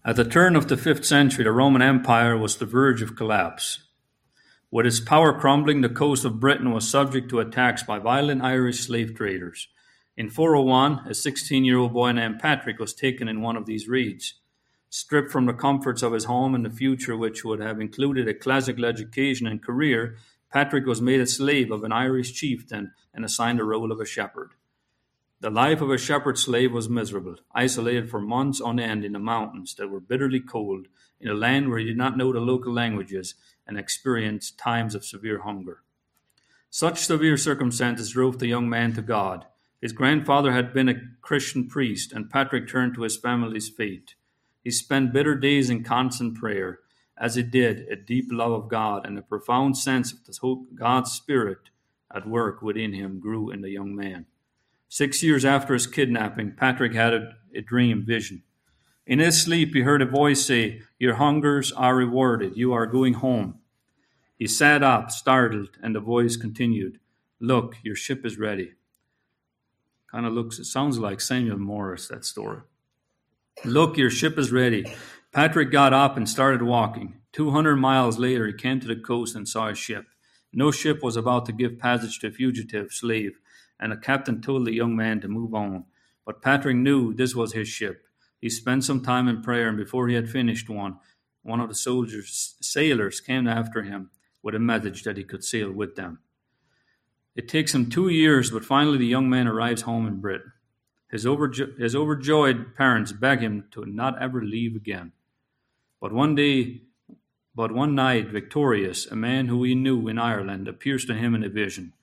At 0.06 0.15
the 0.15 0.24
turn 0.24 0.56
of 0.56 0.67
the 0.67 0.78
fifth 0.78 1.06
century, 1.06 1.43
the 1.43 1.52
Roman 1.52 1.82
Empire 1.82 2.38
was 2.38 2.58
the 2.58 2.65
verge 2.65 3.02
of 3.02 3.15
collapse. 3.15 3.84
With 4.72 4.86
its 4.86 5.00
power 5.00 5.38
crumbling, 5.38 5.82
the 5.82 5.89
coast 5.89 6.24
of 6.26 6.39
Britain 6.39 6.72
was 6.72 6.88
subject 6.88 7.30
to 7.30 7.39
attacks 7.39 7.84
by 7.84 8.00
violent 8.00 8.41
Irish 8.41 8.80
slave 8.80 9.15
traders. 9.15 9.67
In 10.15 10.30
401, 10.30 11.08
a 11.08 11.13
16 11.13 11.65
year 11.65 11.78
old 11.78 11.93
boy 11.93 12.12
named 12.12 12.39
Patrick 12.39 12.80
was 12.80 12.93
taken 12.93 13.28
in 13.28 13.41
one 13.41 13.56
of 13.56 13.65
these 13.65 13.88
raids. 13.88 14.36
Stripped 14.89 15.32
from 15.32 15.45
the 15.45 15.54
comforts 15.54 16.02
of 16.02 16.13
his 16.13 16.26
home 16.26 16.56
and 16.56 16.65
the 16.65 16.69
future, 16.69 17.15
which 17.17 17.43
would 17.43 17.60
have 17.60 17.80
included 17.80 18.28
a 18.28 18.34
classical 18.34 18.86
education 18.86 19.48
and 19.48 19.63
career, 19.63 20.17
Patrick 20.51 20.85
was 20.85 21.01
made 21.01 21.19
a 21.19 21.27
slave 21.27 21.71
of 21.71 21.83
an 21.83 21.91
Irish 21.91 22.33
chieftain 22.33 22.93
and 23.13 23.23
assigned 23.23 23.59
the 23.59 23.63
role 23.63 23.91
of 23.91 23.99
a 23.99 24.05
shepherd. 24.05 24.51
The 25.41 25.49
life 25.49 25.79
of 25.79 25.89
a 25.89 25.97
shepherd 25.97 26.38
slave 26.38 26.73
was 26.73 26.89
miserable, 26.89 27.38
isolated 27.53 28.09
for 28.09 28.19
months 28.19 28.59
on 28.59 28.79
end 28.79 29.05
in 29.05 29.13
the 29.13 29.19
mountains 29.19 29.73
that 29.75 29.89
were 29.89 30.01
bitterly 30.01 30.41
cold, 30.41 30.88
in 31.21 31.29
a 31.29 31.33
land 31.33 31.69
where 31.69 31.79
he 31.79 31.85
did 31.85 31.97
not 31.97 32.17
know 32.17 32.33
the 32.33 32.39
local 32.39 32.73
languages 32.73 33.35
and 33.65 33.77
experienced 33.77 34.57
times 34.57 34.95
of 34.95 35.05
severe 35.05 35.39
hunger. 35.39 35.83
Such 36.69 37.05
severe 37.05 37.38
circumstances 37.38 38.12
drove 38.12 38.39
the 38.39 38.47
young 38.47 38.69
man 38.69 38.93
to 38.93 39.01
God. 39.01 39.45
His 39.81 39.93
grandfather 39.93 40.51
had 40.51 40.73
been 40.73 40.89
a 40.89 41.01
Christian 41.21 41.67
priest, 41.67 42.12
and 42.12 42.29
Patrick 42.29 42.67
turned 42.67 42.95
to 42.95 43.03
his 43.03 43.17
family's 43.17 43.69
faith. 43.69 44.13
He 44.63 44.71
spent 44.71 45.13
bitter 45.13 45.35
days 45.35 45.69
in 45.69 45.83
constant 45.83 46.35
prayer. 46.35 46.79
As 47.19 47.36
it 47.36 47.51
did, 47.51 47.88
a 47.89 47.97
deep 47.97 48.27
love 48.32 48.53
of 48.53 48.69
God 48.69 49.05
and 49.05 49.17
a 49.17 49.21
profound 49.21 49.77
sense 49.77 50.13
of 50.13 50.25
the 50.25 50.65
God's 50.73 51.12
Spirit 51.12 51.69
at 52.13 52.27
work 52.27 52.62
within 52.62 52.93
him 52.93 53.19
grew 53.19 53.51
in 53.51 53.62
the 53.62 53.69
young 53.69 53.93
man. 53.95 54.25
Six 54.88 55.21
years 55.21 55.43
after 55.43 55.73
his 55.73 55.86
kidnapping, 55.86 56.53
Patrick 56.53 56.93
had 56.93 57.13
a, 57.13 57.34
a 57.53 57.62
dream 57.62 58.03
vision. 58.05 58.43
In 59.05 59.19
his 59.19 59.41
sleep, 59.41 59.73
he 59.73 59.82
heard 59.82 60.01
a 60.01 60.05
voice 60.05 60.45
say, 60.45 60.82
Your 60.97 61.15
hungers 61.15 61.71
are 61.73 61.95
rewarded. 61.95 62.55
You 62.55 62.73
are 62.73 62.86
going 62.86 63.15
home. 63.15 63.60
He 64.38 64.47
sat 64.47 64.82
up, 64.82 65.12
startled, 65.12 65.77
and 65.84 65.93
the 65.93 65.99
voice 65.99 66.38
continued, 66.38 66.99
Look, 67.39 67.75
your 67.84 67.95
ship 67.95 68.25
is 68.25 68.39
ready. 68.39 68.73
Kind 70.10 70.25
of 70.25 70.34
looks, 70.34 70.58
it 70.58 70.65
sounds 70.65 70.97
like 70.97 71.21
Samuel 71.21 71.58
Morris, 71.58 72.08
that 72.08 72.23
story. 72.23 72.62
Look, 73.65 73.97
your 73.97 74.10
ship 74.10 74.38
is 74.38 74.51
ready. 74.51 74.86
Patrick 75.31 75.69
got 75.71 75.93
up 75.93 76.17
and 76.17 76.27
started 76.27 76.63
walking. 76.63 77.21
Two 77.31 77.51
hundred 77.51 77.75
miles 77.75 78.17
later, 78.17 78.47
he 78.47 78.53
came 78.53 78.79
to 78.79 78.87
the 78.87 78.95
coast 78.95 79.35
and 79.35 79.47
saw 79.47 79.67
a 79.67 79.75
ship. 79.75 80.05
No 80.51 80.71
ship 80.71 81.03
was 81.03 81.15
about 81.15 81.45
to 81.45 81.51
give 81.51 81.77
passage 81.77 82.17
to 82.19 82.27
a 82.27 82.31
fugitive 82.31 82.91
slave, 82.91 83.39
and 83.79 83.91
the 83.91 83.97
captain 83.97 84.41
told 84.41 84.65
the 84.65 84.73
young 84.73 84.95
man 84.95 85.21
to 85.21 85.27
move 85.27 85.53
on. 85.53 85.85
But 86.25 86.41
Patrick 86.41 86.77
knew 86.77 87.13
this 87.13 87.35
was 87.35 87.53
his 87.53 87.67
ship. 87.67 88.07
He 88.41 88.49
spent 88.49 88.83
some 88.83 89.03
time 89.03 89.27
in 89.27 89.43
prayer, 89.43 89.67
and 89.67 89.77
before 89.77 90.07
he 90.07 90.15
had 90.15 90.31
finished 90.31 90.67
one, 90.67 90.97
one 91.43 91.59
of 91.59 91.69
the 91.69 91.75
soldiers, 91.75 92.55
sailors, 92.59 93.21
came 93.21 93.47
after 93.47 93.83
him 93.83 94.09
with 94.41 94.55
a 94.55 94.59
message 94.59 95.03
that 95.03 95.17
he 95.17 95.23
could 95.23 95.43
sail 95.43 95.71
with 95.71 95.95
them. 95.95 96.19
It 97.35 97.47
takes 97.47 97.75
him 97.75 97.91
two 97.91 98.09
years, 98.09 98.49
but 98.49 98.65
finally 98.65 98.97
the 98.97 99.05
young 99.05 99.29
man 99.29 99.47
arrives 99.47 99.83
home 99.83 100.07
in 100.07 100.21
Britain. 100.21 100.53
His, 101.11 101.25
overjo- 101.25 101.77
his 101.77 101.95
overjoyed 101.95 102.75
parents 102.75 103.11
beg 103.11 103.41
him 103.41 103.65
to 103.71 103.85
not 103.85 104.19
ever 104.19 104.43
leave 104.43 104.75
again. 104.75 105.11
But 106.01 106.13
one 106.13 106.35
day, 106.35 106.81
but 107.53 107.71
one 107.71 107.93
night, 107.93 108.29
Victorious, 108.29 109.05
a 109.05 109.15
man 109.15 109.47
who 109.47 109.63
he 109.63 109.75
knew 109.75 110.07
in 110.07 110.17
Ireland, 110.17 110.67
appears 110.67 111.05
to 111.05 111.13
him 111.13 111.35
in 111.35 111.43
a 111.43 111.49
vision. 111.49 111.93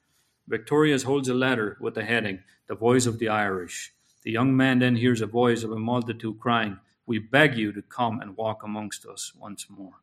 Victorious 0.46 1.04
holds 1.04 1.28
a 1.28 1.34
letter 1.34 1.76
with 1.80 1.94
the 1.94 2.04
heading, 2.04 2.40
The 2.68 2.74
Voice 2.74 3.06
of 3.06 3.18
the 3.18 3.28
Irish. 3.28 3.92
The 4.22 4.32
young 4.32 4.56
man 4.56 4.80
then 4.80 4.96
hears 4.96 5.20
a 5.20 5.26
voice 5.26 5.62
of 5.62 5.72
a 5.72 5.78
multitude 5.78 6.38
crying, 6.38 6.78
We 7.06 7.18
beg 7.18 7.56
you 7.56 7.72
to 7.72 7.82
come 7.82 8.20
and 8.20 8.36
walk 8.36 8.62
amongst 8.62 9.06
us 9.06 9.32
once 9.34 9.66
more. 9.70 10.02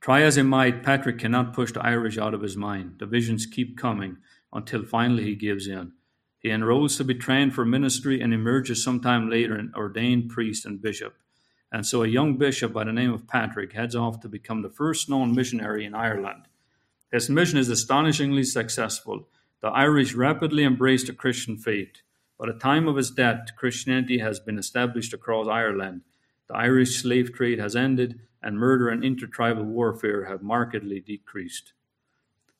Try 0.00 0.20
as 0.20 0.36
he 0.36 0.42
might, 0.42 0.82
Patrick 0.82 1.18
cannot 1.18 1.54
push 1.54 1.72
the 1.72 1.84
Irish 1.84 2.18
out 2.18 2.34
of 2.34 2.42
his 2.42 2.56
mind. 2.56 2.96
The 2.98 3.06
visions 3.06 3.46
keep 3.46 3.78
coming 3.78 4.18
until 4.52 4.84
finally 4.84 5.24
he 5.24 5.34
gives 5.34 5.66
in. 5.66 5.92
He 6.38 6.50
enrolls 6.50 6.96
to 6.98 7.04
be 7.04 7.14
trained 7.14 7.54
for 7.54 7.64
ministry 7.64 8.20
and 8.20 8.34
emerges 8.34 8.84
sometime 8.84 9.30
later 9.30 9.56
an 9.56 9.72
ordained 9.74 10.28
priest 10.28 10.66
and 10.66 10.82
bishop. 10.82 11.14
And 11.74 11.84
so 11.84 12.04
a 12.04 12.06
young 12.06 12.36
bishop 12.36 12.72
by 12.72 12.84
the 12.84 12.92
name 12.92 13.12
of 13.12 13.26
Patrick 13.26 13.72
heads 13.72 13.96
off 13.96 14.20
to 14.20 14.28
become 14.28 14.62
the 14.62 14.70
first 14.70 15.08
known 15.08 15.34
missionary 15.34 15.84
in 15.84 15.92
Ireland. 15.92 16.44
His 17.10 17.28
mission 17.28 17.58
is 17.58 17.68
astonishingly 17.68 18.44
successful. 18.44 19.26
The 19.60 19.70
Irish 19.70 20.14
rapidly 20.14 20.62
embraced 20.62 21.08
the 21.08 21.14
Christian 21.14 21.56
faith. 21.56 22.02
By 22.38 22.46
the 22.46 22.52
time 22.60 22.86
of 22.86 22.94
his 22.94 23.10
death, 23.10 23.56
Christianity 23.56 24.18
has 24.18 24.38
been 24.38 24.56
established 24.56 25.12
across 25.12 25.48
Ireland. 25.48 26.02
The 26.46 26.54
Irish 26.54 27.02
slave 27.02 27.32
trade 27.32 27.58
has 27.58 27.74
ended, 27.74 28.20
and 28.40 28.56
murder 28.56 28.88
and 28.88 29.02
intertribal 29.02 29.64
warfare 29.64 30.26
have 30.26 30.42
markedly 30.42 31.00
decreased. 31.00 31.72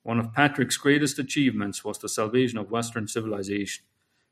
One 0.03 0.19
of 0.19 0.33
Patrick's 0.33 0.77
greatest 0.77 1.21
achievements 1.21 1.85
was 1.85 1.99
the 1.99 2.09
salvation 2.09 2.59
of 2.59 2.73
Western 2.73 3.07
civilization. 3.07 3.85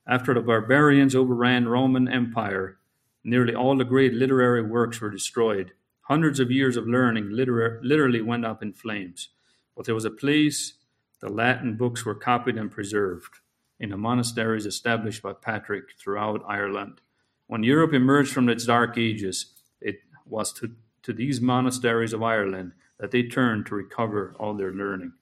After 0.08 0.34
the 0.34 0.40
barbarians 0.40 1.14
overran 1.14 1.68
Roman 1.68 2.08
Empire, 2.08 2.78
nearly 3.24 3.54
all 3.54 3.76
the 3.76 3.84
great 3.84 4.12
literary 4.14 4.62
works 4.62 5.00
were 5.00 5.10
destroyed. 5.10 5.72
Hundreds 6.02 6.40
of 6.40 6.50
years 6.50 6.76
of 6.76 6.86
learning 6.86 7.30
literally 7.30 8.20
went 8.20 8.44
up 8.44 8.62
in 8.62 8.72
flames. 8.72 9.28
But 9.76 9.86
there 9.86 9.94
was 9.94 10.04
a 10.04 10.10
place 10.10 10.74
the 11.20 11.28
Latin 11.28 11.76
books 11.76 12.04
were 12.04 12.14
copied 12.14 12.56
and 12.56 12.70
preserved. 12.70 13.40
in 13.82 13.90
the 13.90 13.96
monasteries 13.96 14.64
established 14.64 15.22
by 15.22 15.32
Patrick 15.32 15.84
throughout 15.98 16.42
Ireland. 16.46 17.00
When 17.48 17.64
Europe 17.64 17.92
emerged 17.92 18.32
from 18.32 18.48
its 18.48 18.64
dark 18.64 18.96
ages, 18.96 19.46
it 19.80 19.96
was 20.24 20.52
to, 20.54 20.76
to 21.02 21.12
these 21.12 21.40
monasteries 21.40 22.12
of 22.12 22.22
Ireland 22.22 22.72
that 23.00 23.10
they 23.10 23.24
turned 23.24 23.66
to 23.66 23.74
recover 23.74 24.36
all 24.38 24.54
their 24.54 24.72
learning. 24.72 25.14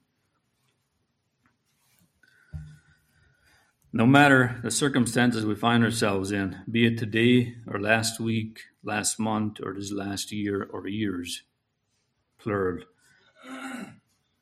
No 3.93 4.07
matter 4.07 4.61
the 4.63 4.71
circumstances 4.71 5.45
we 5.45 5.57
find 5.57 5.83
ourselves 5.83 6.31
in, 6.31 6.59
be 6.71 6.87
it 6.87 6.97
today 6.97 7.57
or 7.67 7.81
last 7.81 8.21
week, 8.21 8.61
last 8.85 9.19
month, 9.19 9.59
or 9.61 9.75
this 9.75 9.91
last 9.91 10.31
year 10.31 10.63
or 10.73 10.87
years, 10.87 11.43
plural, 12.39 12.85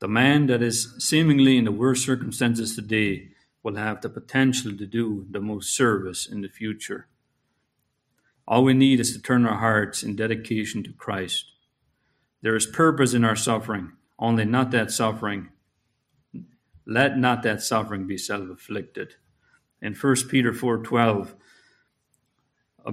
the 0.01 0.09
man 0.09 0.49
that 0.49 0.61
is 0.63 0.95
seemingly 0.99 1.57
in 1.57 1.65
the 1.65 1.73
worst 1.73 2.05
circumstances 2.05 2.77
today 2.77 3.31
will 3.63 3.77
have 3.77 4.03
the 4.03 4.11
potential 4.11 4.77
to 4.77 4.87
do 4.87 5.27
the 5.31 5.41
most 5.41 5.75
service 5.75 6.29
in 6.31 6.43
the 6.43 6.49
future. 6.49 7.09
All 8.47 8.63
we 8.63 8.75
need 8.75 9.01
is 9.01 9.15
to 9.15 9.23
turn 9.23 9.47
our 9.47 9.59
hearts 9.59 10.03
in 10.03 10.15
dedication 10.15 10.83
to 10.83 10.93
Christ. 10.93 11.47
There 12.43 12.55
is 12.55 12.67
purpose 12.67 13.15
in 13.15 13.25
our 13.25 13.35
suffering, 13.35 13.93
only 14.19 14.45
not 14.45 14.73
that 14.73 14.91
suffering. 14.91 15.49
Let 16.87 17.17
not 17.17 17.43
that 17.45 17.63
suffering 17.63 18.07
be 18.07 18.19
self-afflicted. 18.19 19.15
In 19.81 19.95
1 19.95 20.29
Peter 20.29 20.53
4:12, 20.53 21.35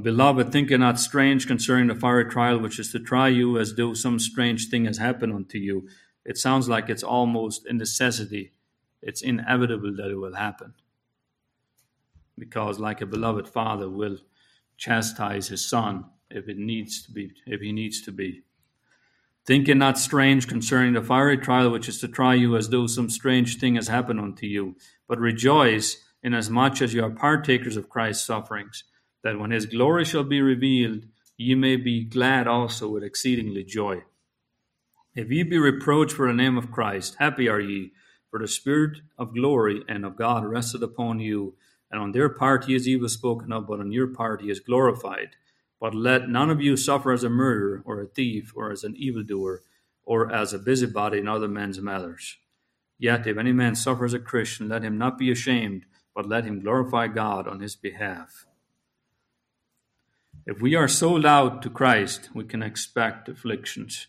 Beloved, 0.02 0.52
think 0.52 0.72
it 0.72 0.78
not 0.78 1.00
strange 1.00 1.48
concerning 1.48 1.88
the 1.88 1.96
fiery 1.96 2.26
trial 2.26 2.60
which 2.60 2.80
is 2.80 2.92
to 2.92 3.00
try 3.00 3.30
you 3.30 3.58
as 3.58 3.76
though 3.76 3.94
some 3.94 4.20
strange 4.20 4.68
thing 4.70 4.86
has 4.86 4.98
happened 4.98 5.34
unto 5.34 5.58
you. 5.58 5.88
It 6.26 6.38
sounds 6.38 6.68
like 6.68 6.90
it's 6.90 7.04
almost 7.04 7.66
a 7.66 7.74
necessity. 7.74 8.54
It's 9.02 9.22
inevitable 9.22 9.96
that 9.96 10.12
it 10.12 10.16
will 10.16 10.36
happen. 10.36 10.74
Because 12.38 12.80
like 12.80 13.00
a 13.00 13.06
beloved 13.06 13.48
father 13.48 13.90
will 13.90 14.18
chastise 14.76 15.48
his 15.48 15.66
son 15.66 16.06
if 16.30 16.50
it 16.50 16.58
needs 16.58 17.02
to 17.04 17.12
be 17.12 17.32
if 17.46 17.62
he 17.62 17.72
needs 17.72 18.02
to 18.02 18.12
be. 18.12 18.44
Think 19.46 19.70
it 19.70 19.76
not 19.76 19.98
strange 19.98 20.48
concerning 20.48 20.94
the 20.94 21.02
fiery 21.02 21.38
trial 21.38 21.70
which 21.70 21.88
is 21.88 22.00
to 22.00 22.08
try 22.08 22.34
you 22.34 22.58
as 22.58 22.70
though 22.70 22.88
some 22.88 23.10
strange 23.10 23.60
thing 23.60 23.76
has 23.76 23.88
happened 23.88 24.20
unto 24.20 24.48
you, 24.48 24.76
but 25.08 25.20
rejoice 25.20 26.04
inasmuch 26.26 26.82
as 26.82 26.94
you 26.94 27.04
are 27.04 27.12
partakers 27.12 27.78
of 27.78 27.90
Christ's 27.90 28.26
sufferings, 28.26 28.84
that 29.24 29.40
when 29.40 29.52
his 29.52 29.68
glory 29.68 30.04
shall 30.04 30.24
be 30.24 30.42
revealed, 30.42 31.04
ye 31.38 31.54
may 31.54 31.76
be 31.76 32.04
glad 32.04 32.48
also 32.48 32.90
with 32.90 33.04
exceedingly 33.04 33.64
joy. 33.64 34.02
If 35.14 35.32
ye 35.32 35.44
be 35.44 35.58
reproached 35.58 36.16
for 36.16 36.28
the 36.28 36.34
name 36.34 36.58
of 36.58 36.72
Christ, 36.72 37.16
happy 37.20 37.48
are 37.48 37.60
ye, 37.60 37.92
for 38.30 38.40
the 38.40 38.48
Spirit 38.48 38.98
of 39.18 39.34
glory 39.34 39.84
and 39.88 40.04
of 40.04 40.18
God 40.18 40.44
rested 40.44 40.84
upon 40.84 41.20
you, 41.20 41.56
and 41.92 42.02
on 42.02 42.12
their 42.12 42.28
part 42.28 42.66
he 42.66 42.76
is 42.76 42.88
evil 42.88 43.08
spoken 43.08 43.54
of, 43.54 43.68
but 43.68 43.80
on 43.80 43.92
your 43.92 44.08
part 44.08 44.42
he 44.42 44.50
is 44.50 44.60
glorified. 44.60 45.36
But 45.80 45.94
let 45.94 46.28
none 46.28 46.50
of 46.50 46.60
you 46.60 46.76
suffer 46.76 47.12
as 47.12 47.24
a 47.24 47.30
murderer, 47.30 47.84
or 47.86 48.02
a 48.02 48.08
thief, 48.08 48.52
or 48.56 48.72
as 48.72 48.84
an 48.84 48.96
evildoer, 48.98 49.62
or 50.04 50.34
as 50.34 50.54
a 50.54 50.60
busybody 50.60 51.20
in 51.20 51.28
other 51.28 51.48
men's 51.48 51.80
matters. 51.80 52.38
Yet 52.98 53.28
if 53.28 53.38
any 53.38 53.52
man 53.52 53.76
suffer 53.76 54.06
as 54.06 54.14
a 54.14 54.20
Christian, 54.20 54.70
let 54.70 54.84
him 54.84 54.98
not 54.98 55.18
be 55.18 55.32
ashamed, 55.32 55.86
but 56.16 56.28
let 56.28 56.46
him 56.46 56.62
glorify 56.62 57.08
God 57.08 57.48
on 57.48 57.60
his 57.60 57.76
behalf. 57.76 58.46
If 60.48 60.62
we 60.62 60.76
are 60.76 60.88
sold 60.88 61.26
out 61.26 61.62
to 61.64 61.70
Christ, 61.70 62.30
we 62.34 62.46
can 62.46 62.64
expect 62.64 63.28
afflictions, 63.28 64.08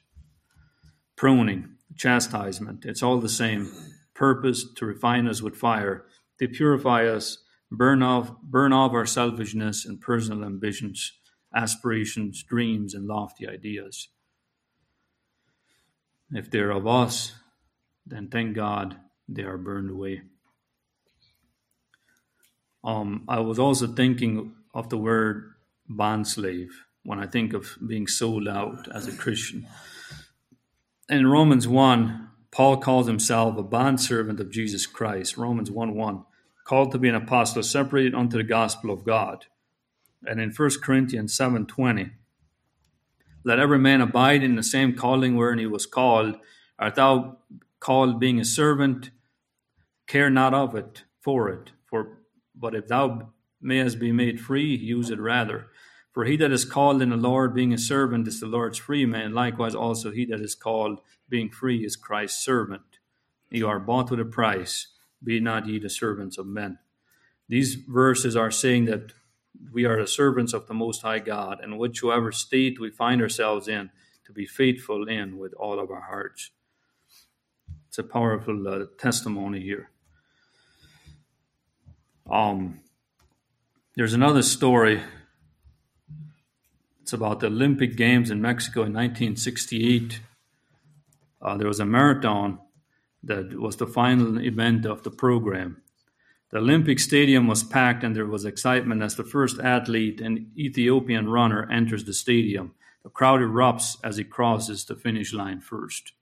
pruning, 1.17 1.71
chastisement. 1.97 2.85
It's 2.85 3.03
all 3.03 3.19
the 3.19 3.29
same. 3.29 3.73
Purpose 4.15 4.65
to 4.77 4.87
refine 4.87 5.27
us 5.27 5.43
with 5.43 5.57
fire, 5.57 6.05
to 6.39 6.47
purify 6.47 7.07
us, 7.07 7.39
burn 7.71 8.03
off, 8.03 8.31
burn 8.43 8.73
off 8.73 8.93
our 8.93 9.07
selfishness 9.07 9.85
and 9.85 10.01
personal 10.01 10.45
ambitions, 10.45 11.13
aspirations, 11.55 12.43
dreams, 12.43 12.95
and 12.95 13.07
lofty 13.07 13.49
ideas. 13.49 14.09
If 16.31 16.51
they're 16.51 16.71
of 16.71 16.87
us, 16.87 17.35
then 18.07 18.29
thank 18.29 18.55
God 18.55 18.97
they 19.29 19.43
are 19.43 19.59
burned 19.59 19.91
away. 19.91 20.23
Um, 22.87 23.25
I 23.27 23.41
was 23.41 23.59
also 23.59 23.89
thinking 23.89 24.53
of 24.73 24.91
the 24.91 24.97
word 24.97 25.55
bondslave 25.91 26.71
when 27.03 27.19
I 27.19 27.27
think 27.27 27.53
of 27.53 27.77
being 27.85 28.07
sold 28.07 28.47
out 28.47 28.87
as 28.95 29.09
a 29.09 29.13
Christian. 29.13 29.67
In 31.09 31.27
Romans 31.27 31.67
1, 31.67 32.29
Paul 32.53 32.77
calls 32.77 33.09
himself 33.09 33.59
a 33.59 33.65
bondservant 33.65 34.39
of 34.39 34.53
Jesus 34.53 34.87
Christ. 34.87 35.37
Romans 35.37 35.69
1 35.69 35.95
1, 35.97 36.25
called 36.65 36.93
to 36.93 36.99
be 36.99 37.09
an 37.09 37.17
apostle, 37.17 37.65
separated 37.65 38.15
unto 38.15 38.37
the 38.37 38.45
gospel 38.45 38.93
of 38.93 39.05
God. 39.05 39.47
And 40.25 40.41
in 40.41 40.53
1 40.53 40.71
Corinthians 40.81 41.35
7 41.35 41.67
20, 41.67 42.11
let 43.45 43.59
every 43.59 43.81
man 43.81 44.01
abide 44.01 44.45
in 44.45 44.55
the 44.55 44.63
same 44.63 44.95
calling 44.95 45.37
wherein 45.37 45.59
he 45.59 45.67
was 45.67 45.87
called. 45.87 46.39
Art 46.79 46.95
thou 46.95 47.39
called 47.81 48.21
being 48.21 48.39
a 48.39 48.45
servant? 48.45 49.11
Care 50.07 50.31
not 50.31 50.55
of 50.55 50.77
it, 50.77 51.03
for 51.21 51.49
it. 51.49 51.73
For 51.85 52.19
but 52.57 52.75
if 52.75 52.89
thou 52.89 53.33
mayest 53.61 53.99
be 53.99 54.13
made 54.13 54.41
free, 54.41 54.75
use 54.75 55.11
it 55.11 55.21
rather. 55.21 55.67
For 56.13 56.25
he 56.25 56.37
that 56.39 56.51
is 56.53 56.65
called 56.65 57.03
in 57.03 57.11
the 57.11 57.17
Lord, 57.17 57.55
being 57.55 57.75
a 57.75 57.79
servant, 57.79 58.27
is 58.27 58.41
the 58.41 58.47
Lord's 58.47 58.79
free 58.79 59.05
man. 59.05 59.35
Likewise, 59.35 59.75
also 59.75 60.11
he 60.11 60.25
that 60.27 60.41
is 60.41 60.55
called, 60.55 61.01
being 61.29 61.51
free, 61.51 61.85
is 61.85 61.95
Christ's 61.97 62.43
servant. 62.43 62.99
You 63.51 63.69
are 63.69 63.79
bought 63.79 64.11
with 64.11 64.21
a 64.21 64.25
price. 64.25 64.89
Be 65.23 65.41
not 65.41 65.67
ye 65.67 65.79
the 65.79 65.91
servants 65.91 66.39
of 66.39 66.47
men. 66.47 66.79
These 67.49 67.75
verses 67.75 68.35
are 68.35 68.51
saying 68.51 68.87
that 68.87 69.13
we 69.73 69.85
are 69.85 70.01
the 70.01 70.07
servants 70.07 70.53
of 70.53 70.67
the 70.67 70.75
Most 70.75 71.03
High 71.03 71.19
God, 71.19 71.61
and 71.63 71.79
whichever 71.79 72.33
state 72.33 72.81
we 72.81 72.91
find 72.91 73.21
ourselves 73.21 73.69
in, 73.69 73.91
to 74.25 74.33
be 74.33 74.47
faithful 74.47 75.07
in 75.09 75.39
with 75.39 75.55
all 75.55 75.79
of 75.79 75.91
our 75.91 76.03
hearts. 76.03 76.51
It's 77.89 77.99
a 77.99 78.03
powerful 78.03 78.67
uh, 78.67 78.87
testimony 78.99 79.61
here. 79.61 79.91
Um, 82.31 82.81
there's 83.97 84.15
another 84.15 84.43
story. 84.43 85.01
It's 87.03 87.13
about 87.13 87.41
the 87.41 87.47
Olympic 87.47 87.97
Games 87.97 88.31
in 88.31 88.43
Mexico 88.43 88.81
in 88.81 88.93
1968. 88.93 90.21
Uh, 91.41 91.57
there 91.57 91.69
was 91.69 91.79
a 91.79 91.87
marathon 91.87 92.59
that 93.23 93.59
was 93.59 93.77
the 93.77 93.87
final 93.87 94.41
event 94.41 94.87
of 94.87 95.03
the 95.03 95.11
program. 95.11 95.83
The 96.51 96.59
Olympic 96.59 96.99
Stadium 96.99 97.47
was 97.47 97.63
packed 97.63 98.03
and 98.03 98.15
there 98.15 98.27
was 98.27 98.45
excitement 98.45 99.03
as 99.03 99.15
the 99.15 99.25
first 99.25 99.59
athlete, 99.61 100.21
an 100.21 100.51
Ethiopian 100.57 101.29
runner, 101.29 101.71
enters 101.71 102.05
the 102.05 102.15
stadium. 102.15 102.75
The 103.03 103.11
crowd 103.11 103.41
erupts 103.41 103.97
as 104.03 104.17
he 104.17 104.25
crosses 104.25 104.85
the 104.85 104.97
finish 104.97 105.33
line 105.33 105.61
first. 105.61 106.13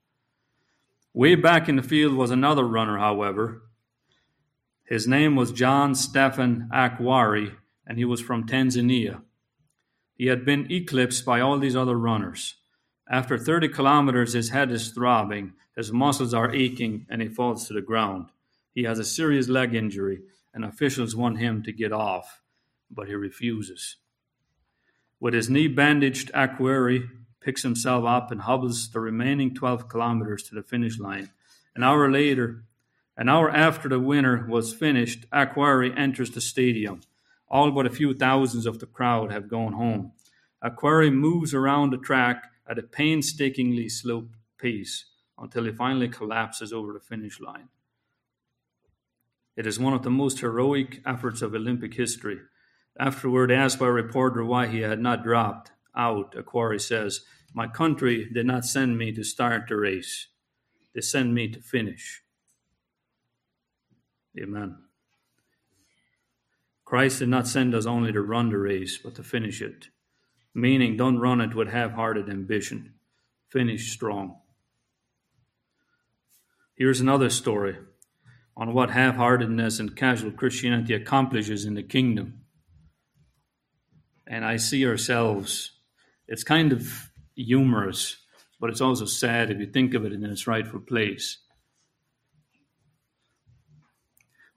Way 1.13 1.35
back 1.35 1.67
in 1.69 1.77
the 1.77 1.83
field 1.83 2.13
was 2.13 2.31
another 2.31 2.63
runner, 2.63 2.97
however, 2.97 3.63
his 4.85 5.07
name 5.07 5.35
was 5.35 5.51
John 5.51 5.95
Stephen 5.95 6.69
Akhwari, 6.71 7.55
and 7.87 7.97
he 7.97 8.05
was 8.05 8.21
from 8.21 8.47
Tanzania. 8.47 9.21
He 10.15 10.27
had 10.27 10.45
been 10.45 10.71
eclipsed 10.71 11.25
by 11.25 11.41
all 11.41 11.57
these 11.57 11.75
other 11.75 11.97
runners. 11.97 12.55
After 13.09 13.37
30 13.37 13.69
kilometers, 13.69 14.33
his 14.33 14.49
head 14.49 14.71
is 14.71 14.89
throbbing, 14.89 15.53
his 15.75 15.91
muscles 15.91 16.33
are 16.33 16.53
aching, 16.53 17.05
and 17.09 17.21
he 17.21 17.27
falls 17.27 17.67
to 17.67 17.73
the 17.73 17.81
ground. 17.81 18.29
He 18.73 18.83
has 18.83 18.99
a 18.99 19.03
serious 19.03 19.47
leg 19.47 19.73
injury, 19.73 20.21
and 20.53 20.63
officials 20.63 21.15
want 21.15 21.39
him 21.39 21.63
to 21.63 21.71
get 21.71 21.91
off, 21.91 22.41
but 22.89 23.07
he 23.07 23.15
refuses. 23.15 23.97
With 25.19 25.33
his 25.33 25.49
knee 25.49 25.67
bandaged, 25.67 26.31
Akhwari 26.33 27.09
picks 27.41 27.63
himself 27.63 28.05
up 28.05 28.31
and 28.31 28.41
hobbles 28.41 28.89
the 28.91 28.99
remaining 28.99 29.53
12 29.53 29.89
kilometers 29.89 30.43
to 30.43 30.55
the 30.55 30.63
finish 30.63 30.99
line. 30.99 31.29
An 31.75 31.83
hour 31.83 32.11
later, 32.11 32.63
an 33.17 33.29
hour 33.29 33.49
after 33.49 33.87
the 33.87 33.99
winner 33.99 34.45
was 34.49 34.73
finished, 34.73 35.25
Akhwari 35.31 35.97
enters 35.97 36.31
the 36.31 36.41
stadium. 36.41 37.01
All 37.47 37.71
but 37.71 37.85
a 37.85 37.89
few 37.91 38.13
thousands 38.13 38.65
of 38.65 38.79
the 38.79 38.85
crowd 38.85 39.31
have 39.31 39.47
gone 39.47 39.73
home. 39.73 40.11
Akhwari 40.63 41.13
moves 41.13 41.53
around 41.53 41.91
the 41.91 41.97
track 41.97 42.51
at 42.67 42.79
a 42.79 42.83
painstakingly 42.83 43.87
slow 43.87 44.27
pace 44.57 45.05
until 45.37 45.65
he 45.65 45.71
finally 45.71 46.09
collapses 46.09 46.73
over 46.73 46.91
the 46.91 46.99
finish 46.99 47.39
line. 47.39 47.69
It 49.55 49.65
is 49.65 49.79
one 49.79 49.93
of 49.93 50.03
the 50.03 50.09
most 50.09 50.39
heroic 50.39 51.01
efforts 51.05 51.41
of 51.41 51.53
Olympic 51.53 51.93
history. 51.93 52.39
Afterward, 52.99 53.51
asked 53.51 53.79
by 53.79 53.87
a 53.87 53.91
reporter 53.91 54.43
why 54.43 54.67
he 54.67 54.81
had 54.81 54.99
not 54.99 55.23
dropped 55.23 55.71
out, 55.95 56.35
Akhwari 56.35 56.81
says, 56.81 57.21
My 57.53 57.67
country 57.67 58.29
did 58.33 58.45
not 58.45 58.65
send 58.65 58.97
me 58.97 59.13
to 59.13 59.23
start 59.23 59.67
the 59.69 59.77
race, 59.77 60.27
they 60.93 61.01
sent 61.01 61.31
me 61.31 61.47
to 61.49 61.61
finish. 61.61 62.24
Amen. 64.41 64.77
Christ 66.83 67.19
did 67.19 67.29
not 67.29 67.47
send 67.47 67.73
us 67.73 67.85
only 67.85 68.11
to 68.11 68.21
run 68.21 68.49
the 68.49 68.57
race, 68.57 68.97
but 68.97 69.15
to 69.15 69.23
finish 69.23 69.61
it. 69.61 69.87
Meaning, 70.53 70.97
don't 70.97 71.19
run 71.19 71.41
it 71.41 71.55
with 71.55 71.69
half 71.69 71.93
hearted 71.93 72.29
ambition. 72.29 72.93
Finish 73.49 73.91
strong. 73.91 74.37
Here's 76.75 77.01
another 77.01 77.29
story. 77.29 77.77
on 78.57 78.73
what 78.73 78.91
half 78.91 79.15
heartedness 79.15 79.79
and 79.79 79.95
casual 79.95 80.31
Christianity 80.31 80.93
accomplishes 80.93 81.65
in 81.65 81.73
the 81.73 81.83
kingdom. 81.83 82.41
And 84.27 84.45
I 84.45 84.57
see 84.57 84.85
ourselves, 84.87 85.71
it's 86.27 86.43
kind 86.43 86.71
of 86.71 87.11
humorous, 87.35 88.17
but 88.59 88.69
it's 88.69 88.81
also 88.81 89.05
sad 89.05 89.51
if 89.51 89.59
you 89.59 89.67
think 89.67 89.93
of 89.93 90.05
it 90.05 90.13
in 90.13 90.23
its 90.23 90.47
rightful 90.47 90.79
place. 90.79 91.39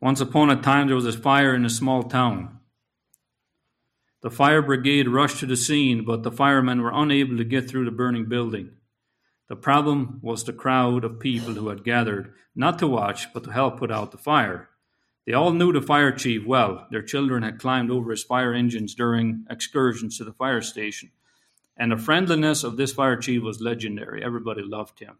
Once 0.00 0.20
upon 0.20 0.48
a 0.48 0.56
time, 0.60 0.86
there 0.86 0.96
was 0.96 1.06
a 1.06 1.12
fire 1.12 1.54
in 1.54 1.64
a 1.64 1.70
small 1.70 2.04
town. 2.04 2.58
The 4.22 4.30
fire 4.30 4.62
brigade 4.62 5.08
rushed 5.08 5.40
to 5.40 5.46
the 5.46 5.56
scene, 5.56 6.04
but 6.04 6.22
the 6.22 6.30
firemen 6.30 6.82
were 6.82 6.92
unable 6.92 7.36
to 7.36 7.44
get 7.44 7.68
through 7.68 7.84
the 7.84 7.90
burning 7.90 8.26
building. 8.28 8.70
The 9.48 9.56
problem 9.56 10.20
was 10.22 10.44
the 10.44 10.52
crowd 10.52 11.04
of 11.04 11.20
people 11.20 11.54
who 11.54 11.68
had 11.68 11.84
gathered, 11.84 12.34
not 12.54 12.78
to 12.80 12.86
watch, 12.86 13.32
but 13.32 13.44
to 13.44 13.52
help 13.52 13.78
put 13.78 13.90
out 13.90 14.12
the 14.12 14.18
fire. 14.18 14.68
They 15.26 15.32
all 15.32 15.52
knew 15.52 15.72
the 15.72 15.82
fire 15.82 16.12
chief 16.12 16.46
well. 16.46 16.86
Their 16.90 17.02
children 17.02 17.42
had 17.42 17.58
climbed 17.58 17.90
over 17.90 18.10
his 18.10 18.24
fire 18.24 18.52
engines 18.52 18.94
during 18.94 19.44
excursions 19.50 20.18
to 20.18 20.24
the 20.24 20.32
fire 20.32 20.62
station. 20.62 21.10
And 21.76 21.92
the 21.92 21.96
friendliness 21.96 22.64
of 22.64 22.76
this 22.76 22.92
fire 22.92 23.16
chief 23.16 23.42
was 23.42 23.60
legendary. 23.60 24.24
Everybody 24.24 24.62
loved 24.62 25.00
him. 25.00 25.18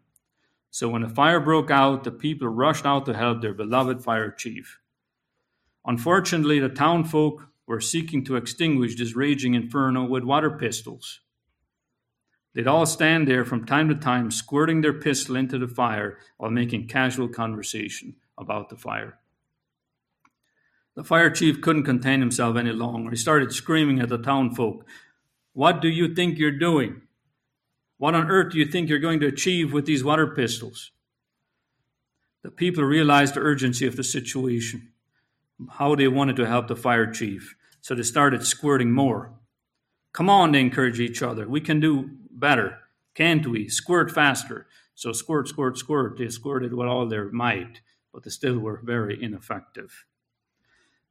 So 0.71 0.89
when 0.89 1.01
the 1.01 1.09
fire 1.09 1.39
broke 1.39 1.71
out, 1.71 2.03
the 2.03 2.11
people 2.11 2.47
rushed 2.47 2.85
out 2.85 3.05
to 3.05 3.13
help 3.13 3.41
their 3.41 3.53
beloved 3.53 4.03
fire 4.03 4.31
chief. 4.31 4.79
Unfortunately, 5.85 6.59
the 6.59 6.69
townfolk 6.69 7.47
were 7.65 7.81
seeking 7.81 8.23
to 8.25 8.35
extinguish 8.35 8.95
this 8.95 9.15
raging 9.15 9.53
inferno 9.53 10.03
with 10.05 10.23
water 10.23 10.51
pistols. 10.51 11.21
They'd 12.53 12.67
all 12.67 12.85
stand 12.85 13.27
there 13.27 13.45
from 13.45 13.65
time 13.65 13.89
to 13.89 13.95
time, 13.95 14.31
squirting 14.31 14.81
their 14.81 14.93
pistol 14.93 15.35
into 15.35 15.57
the 15.57 15.67
fire 15.67 16.17
while 16.37 16.51
making 16.51 16.87
casual 16.87 17.27
conversation 17.27 18.15
about 18.37 18.69
the 18.69 18.75
fire. 18.75 19.19
The 20.95 21.03
fire 21.03 21.29
chief 21.29 21.61
couldn't 21.61 21.83
contain 21.83 22.19
himself 22.19 22.57
any 22.57 22.71
longer. 22.71 23.11
He 23.11 23.15
started 23.15 23.53
screaming 23.53 23.99
at 23.99 24.09
the 24.09 24.17
townfolk, 24.17 24.85
What 25.53 25.81
do 25.81 25.87
you 25.87 26.13
think 26.13 26.37
you're 26.37 26.51
doing? 26.51 27.03
What 27.99 28.15
on 28.15 28.31
earth 28.31 28.53
do 28.53 28.57
you 28.57 28.65
think 28.65 28.89
you're 28.89 28.97
going 28.97 29.19
to 29.19 29.27
achieve 29.27 29.73
with 29.73 29.85
these 29.85 30.05
water 30.05 30.25
pistols? 30.25 30.91
The 32.43 32.49
people 32.49 32.85
realized 32.85 33.33
the 33.33 33.41
urgency 33.41 33.85
of 33.85 33.97
the 33.97 34.05
situation, 34.05 34.93
how 35.71 35.95
they 35.95 36.07
wanted 36.07 36.37
to 36.37 36.47
help 36.47 36.69
the 36.69 36.77
fire 36.77 37.11
chief, 37.11 37.55
so 37.81 37.93
they 37.93 38.03
started 38.03 38.45
squirting 38.45 38.93
more. 38.93 39.33
Come 40.13 40.29
on, 40.29 40.53
they 40.53 40.61
encouraged 40.61 41.01
each 41.01 41.21
other. 41.21 41.45
We 41.45 41.59
can 41.59 41.81
do 41.81 42.09
better. 42.31 42.77
Can't 43.15 43.45
we? 43.45 43.67
Squirt 43.67 44.09
faster. 44.11 44.67
So 44.95 45.11
squirt, 45.11 45.49
squirt, 45.49 45.77
squirt. 45.77 46.17
They 46.17 46.29
squirted 46.29 46.73
with 46.73 46.87
all 46.87 47.05
their 47.05 47.29
might, 47.31 47.81
but 48.13 48.23
they 48.23 48.29
still 48.29 48.59
were 48.59 48.79
very 48.81 49.21
ineffective. 49.21 50.05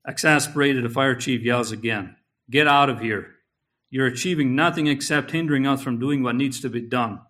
Exasperated, 0.06 0.84
the 0.84 0.88
fire 0.88 1.14
chief 1.14 1.42
yells 1.42 1.70
again 1.70 2.16
Get 2.48 2.66
out 2.66 2.88
of 2.88 3.00
here. 3.00 3.34
You're 3.90 4.06
achieving 4.06 4.54
nothing 4.54 4.86
except 4.86 5.30
hindering 5.30 5.66
us 5.66 5.82
from 5.82 5.98
doing 5.98 6.22
what 6.22 6.36
needs 6.36 6.60
to 6.60 6.68
be 6.68 6.82
done. 6.82 7.20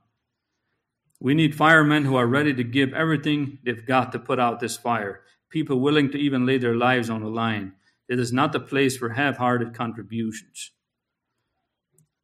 We 1.20 1.34
need 1.34 1.54
firemen 1.54 2.04
who 2.04 2.16
are 2.16 2.26
ready 2.26 2.54
to 2.54 2.64
give 2.64 2.92
everything 2.92 3.58
they've 3.64 3.86
got 3.86 4.12
to 4.12 4.18
put 4.18 4.38
out 4.38 4.60
this 4.60 4.76
fire, 4.76 5.22
people 5.50 5.80
willing 5.80 6.10
to 6.12 6.18
even 6.18 6.46
lay 6.46 6.58
their 6.58 6.76
lives 6.76 7.10
on 7.10 7.22
the 7.22 7.28
line. 7.28 7.72
It 8.08 8.18
is 8.18 8.32
not 8.32 8.52
the 8.52 8.60
place 8.60 8.96
for 8.96 9.10
half 9.10 9.36
hearted 9.36 9.74
contributions. 9.74 10.72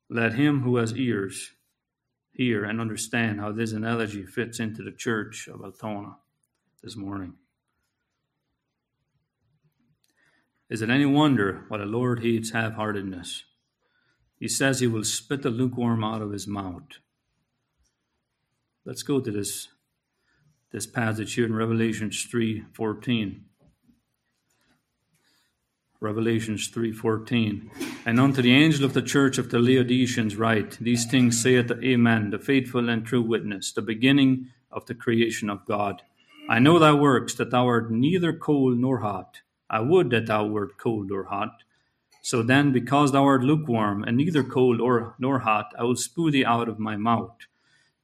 Let 0.09 0.35
him 0.35 0.63
who 0.63 0.77
has 0.77 0.97
ears 0.97 1.51
hear 2.33 2.65
and 2.65 2.81
understand 2.81 3.41
how 3.41 3.53
this 3.53 3.73
analogy 3.73 4.27
fits 4.27 4.59
into 4.61 4.83
the 4.83 4.93
church 4.93 5.49
of 5.49 5.63
Altona 5.63 6.17
this 6.83 6.97
morning. 6.97 7.35
Is 10.69 10.83
it 10.83 10.91
any 10.91 11.07
wonder 11.07 11.65
why 11.69 11.79
the 11.79 11.85
Lord 11.85 12.23
hates 12.23 12.51
half 12.51 12.75
heartedness? 12.75 13.45
He 14.45 14.49
says 14.49 14.79
he 14.79 14.87
will 14.87 15.05
spit 15.05 15.41
the 15.41 15.49
lukewarm 15.49 16.05
out 16.05 16.21
of 16.21 16.31
his 16.31 16.47
mouth. 16.47 16.99
Let's 18.85 19.03
go 19.03 19.19
to 19.19 19.31
this, 19.31 19.69
this 20.71 20.87
passage 20.87 21.33
here 21.33 21.47
in 21.47 21.55
Revelations 21.55 22.23
3:14. 22.31 23.47
Revelations 25.99 26.69
3:14. 26.69 27.71
And 28.05 28.21
unto 28.21 28.43
the 28.43 28.53
angel 28.53 28.85
of 28.85 28.93
the 28.93 29.01
church 29.01 29.39
of 29.39 29.49
the 29.49 29.59
Laodiceans 29.59 30.37
write, 30.37 30.73
These 30.79 31.07
things 31.07 31.41
saith 31.41 31.69
the 31.69 31.83
Amen, 31.83 32.29
the 32.29 32.39
faithful 32.39 32.91
and 32.91 33.03
true 33.03 33.23
witness, 33.23 33.73
the 33.73 33.81
beginning 33.81 34.51
of 34.71 34.85
the 34.85 34.95
creation 34.95 35.49
of 35.49 35.65
God. 35.65 36.03
I 36.51 36.59
know 36.59 36.79
thy 36.79 36.93
works, 36.93 37.33
that 37.37 37.51
thou 37.51 37.67
art 37.67 37.91
neither 37.91 38.35
cold 38.35 38.77
nor 38.77 38.99
hot. 38.99 39.41
I 39.71 39.81
would 39.81 40.11
that 40.11 40.27
thou 40.27 40.45
wert 40.45 40.77
cold 40.77 41.11
or 41.11 41.25
hot. 41.25 41.64
So 42.25 42.43
then, 42.43 42.73
because 42.73 43.13
thou 43.13 43.27
art 43.27 43.45
lukewarm, 43.45 44.03
and 44.03 44.17
neither 44.17 44.43
cold 44.43 44.81
or 44.81 45.15
nor 45.19 45.41
hot, 45.41 45.75
I 45.79 45.85
will 45.85 45.95
spew 45.95 46.31
thee 46.31 46.43
out 46.43 46.71
of 46.71 46.79
my 46.79 46.97
mouth. 46.97 47.37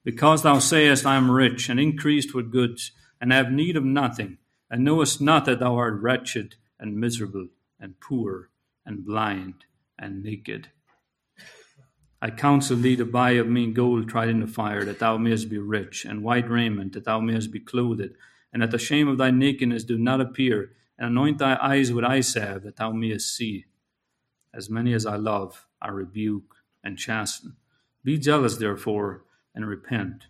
Because 0.03 0.43
thou 0.43 0.59
sayest, 0.59 1.07
I 1.07 1.15
am 1.15 1.31
rich, 1.31 1.69
and 1.69 1.79
increased 1.79 2.35
with 2.35 2.51
goods, 2.51 2.91
and 3.19 3.33
have 3.33 3.51
need 3.51 3.75
of 3.75 3.83
nothing, 3.83 4.37
and 4.69 4.83
knowest 4.83 5.21
not 5.21 5.45
that 5.45 5.59
thou 5.59 5.75
art 5.75 5.99
wretched 5.99 6.53
and 6.79 6.97
miserable 6.97 7.47
and 7.79 7.99
poor 7.99 8.51
and 8.85 9.03
blind 9.03 9.65
and 9.97 10.21
naked. 10.21 10.67
I 12.21 12.29
counsel 12.29 12.77
thee 12.77 12.95
to 12.97 13.05
buy 13.05 13.31
of 13.31 13.47
me 13.47 13.71
gold 13.71 14.07
tried 14.07 14.29
in 14.29 14.39
the 14.39 14.45
fire, 14.45 14.85
that 14.85 14.99
thou 14.99 15.17
mayest 15.17 15.49
be 15.49 15.57
rich, 15.57 16.05
and 16.05 16.21
white 16.21 16.47
raiment, 16.47 16.93
that 16.93 17.05
thou 17.05 17.21
mayest 17.21 17.51
be 17.51 17.59
clothed, 17.59 18.11
and 18.53 18.61
that 18.61 18.69
the 18.69 18.77
shame 18.77 19.07
of 19.07 19.17
thy 19.17 19.31
nakedness 19.31 19.83
do 19.83 19.97
not 19.97 20.21
appear, 20.21 20.73
and 20.99 21.09
anoint 21.09 21.39
thy 21.39 21.57
eyes 21.59 21.91
with 21.91 22.05
eye 22.05 22.21
salve, 22.21 22.61
that 22.61 22.75
thou 22.75 22.91
mayest 22.91 23.35
see. 23.35 23.65
As 24.53 24.69
many 24.69 24.93
as 24.93 25.05
I 25.05 25.15
love, 25.15 25.65
I 25.81 25.89
rebuke 25.89 26.55
and 26.83 26.97
chasten. 26.97 27.55
Be 28.03 28.17
jealous, 28.17 28.57
therefore, 28.57 29.23
and 29.55 29.67
repent. 29.67 30.25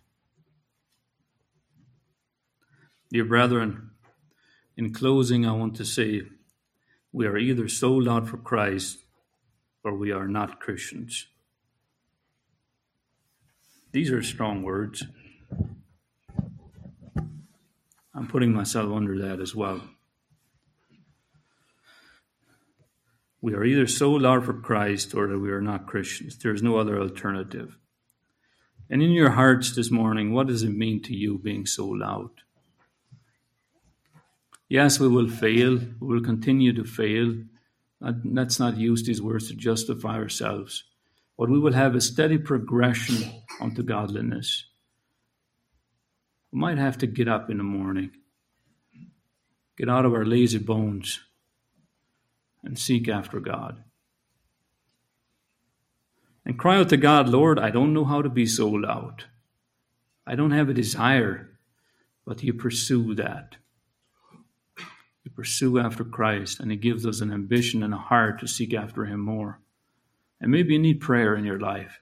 Dear 3.10 3.24
brethren, 3.24 3.90
in 4.76 4.92
closing, 4.92 5.44
I 5.44 5.52
want 5.52 5.74
to 5.76 5.84
say 5.84 6.22
we 7.12 7.26
are 7.26 7.36
either 7.36 7.68
sold 7.68 8.08
out 8.08 8.28
for 8.28 8.38
Christ 8.38 8.98
or 9.84 9.94
we 9.94 10.12
are 10.12 10.28
not 10.28 10.60
Christians. 10.60 11.26
These 13.92 14.10
are 14.10 14.22
strong 14.22 14.62
words. 14.62 15.04
I'm 18.14 18.26
putting 18.28 18.52
myself 18.52 18.90
under 18.92 19.18
that 19.18 19.40
as 19.40 19.54
well. 19.54 19.82
We 23.42 23.54
are 23.54 23.64
either 23.64 23.88
sold 23.88 24.24
out 24.24 24.44
for 24.44 24.54
Christ 24.54 25.14
or 25.14 25.26
that 25.26 25.38
we 25.38 25.50
are 25.50 25.60
not 25.60 25.86
Christians. 25.86 26.38
There's 26.38 26.62
no 26.62 26.76
other 26.76 26.98
alternative. 26.98 27.76
And 28.88 29.02
in 29.02 29.10
your 29.10 29.30
hearts 29.30 29.74
this 29.74 29.90
morning, 29.90 30.32
what 30.32 30.46
does 30.46 30.62
it 30.62 30.70
mean 30.70 31.02
to 31.02 31.14
you 31.14 31.38
being 31.38 31.66
sold 31.66 32.02
out? 32.02 32.42
Yes, 34.68 35.00
we 35.00 35.08
will 35.08 35.28
fail. 35.28 35.78
We 36.00 36.06
will 36.06 36.22
continue 36.22 36.72
to 36.72 36.84
fail. 36.84 37.34
Let's 38.00 38.60
not 38.60 38.76
use 38.76 39.02
these 39.02 39.20
words 39.20 39.48
to 39.48 39.54
justify 39.54 40.14
ourselves. 40.14 40.84
But 41.36 41.50
we 41.50 41.58
will 41.58 41.72
have 41.72 41.96
a 41.96 42.00
steady 42.00 42.38
progression 42.38 43.42
unto 43.60 43.82
godliness. 43.82 44.66
We 46.52 46.60
might 46.60 46.78
have 46.78 46.98
to 46.98 47.06
get 47.06 47.26
up 47.26 47.50
in 47.50 47.56
the 47.58 47.64
morning, 47.64 48.12
get 49.76 49.88
out 49.88 50.04
of 50.04 50.12
our 50.12 50.24
lazy 50.24 50.58
bones, 50.58 51.18
and 52.62 52.78
seek 52.78 53.08
after 53.08 53.40
God. 53.40 53.82
And 56.44 56.58
cry 56.58 56.78
out 56.78 56.88
to 56.88 56.96
God, 56.96 57.28
Lord, 57.28 57.58
I 57.58 57.70
don't 57.70 57.94
know 57.94 58.04
how 58.04 58.22
to 58.22 58.28
be 58.28 58.46
sold 58.46 58.84
out. 58.84 59.26
I 60.26 60.34
don't 60.34 60.50
have 60.50 60.68
a 60.68 60.74
desire, 60.74 61.50
but 62.24 62.42
you 62.42 62.52
pursue 62.52 63.14
that. 63.14 63.56
We 65.24 65.30
pursue 65.34 65.78
after 65.78 66.04
Christ, 66.04 66.58
and 66.58 66.70
He 66.70 66.76
gives 66.76 67.06
us 67.06 67.20
an 67.20 67.32
ambition 67.32 67.82
and 67.82 67.94
a 67.94 67.98
heart 67.98 68.40
to 68.40 68.48
seek 68.48 68.74
after 68.74 69.04
Him 69.04 69.20
more. 69.20 69.60
And 70.40 70.50
maybe 70.50 70.72
you 70.72 70.80
need 70.80 71.00
prayer 71.00 71.36
in 71.36 71.44
your 71.44 71.60
life. 71.60 72.00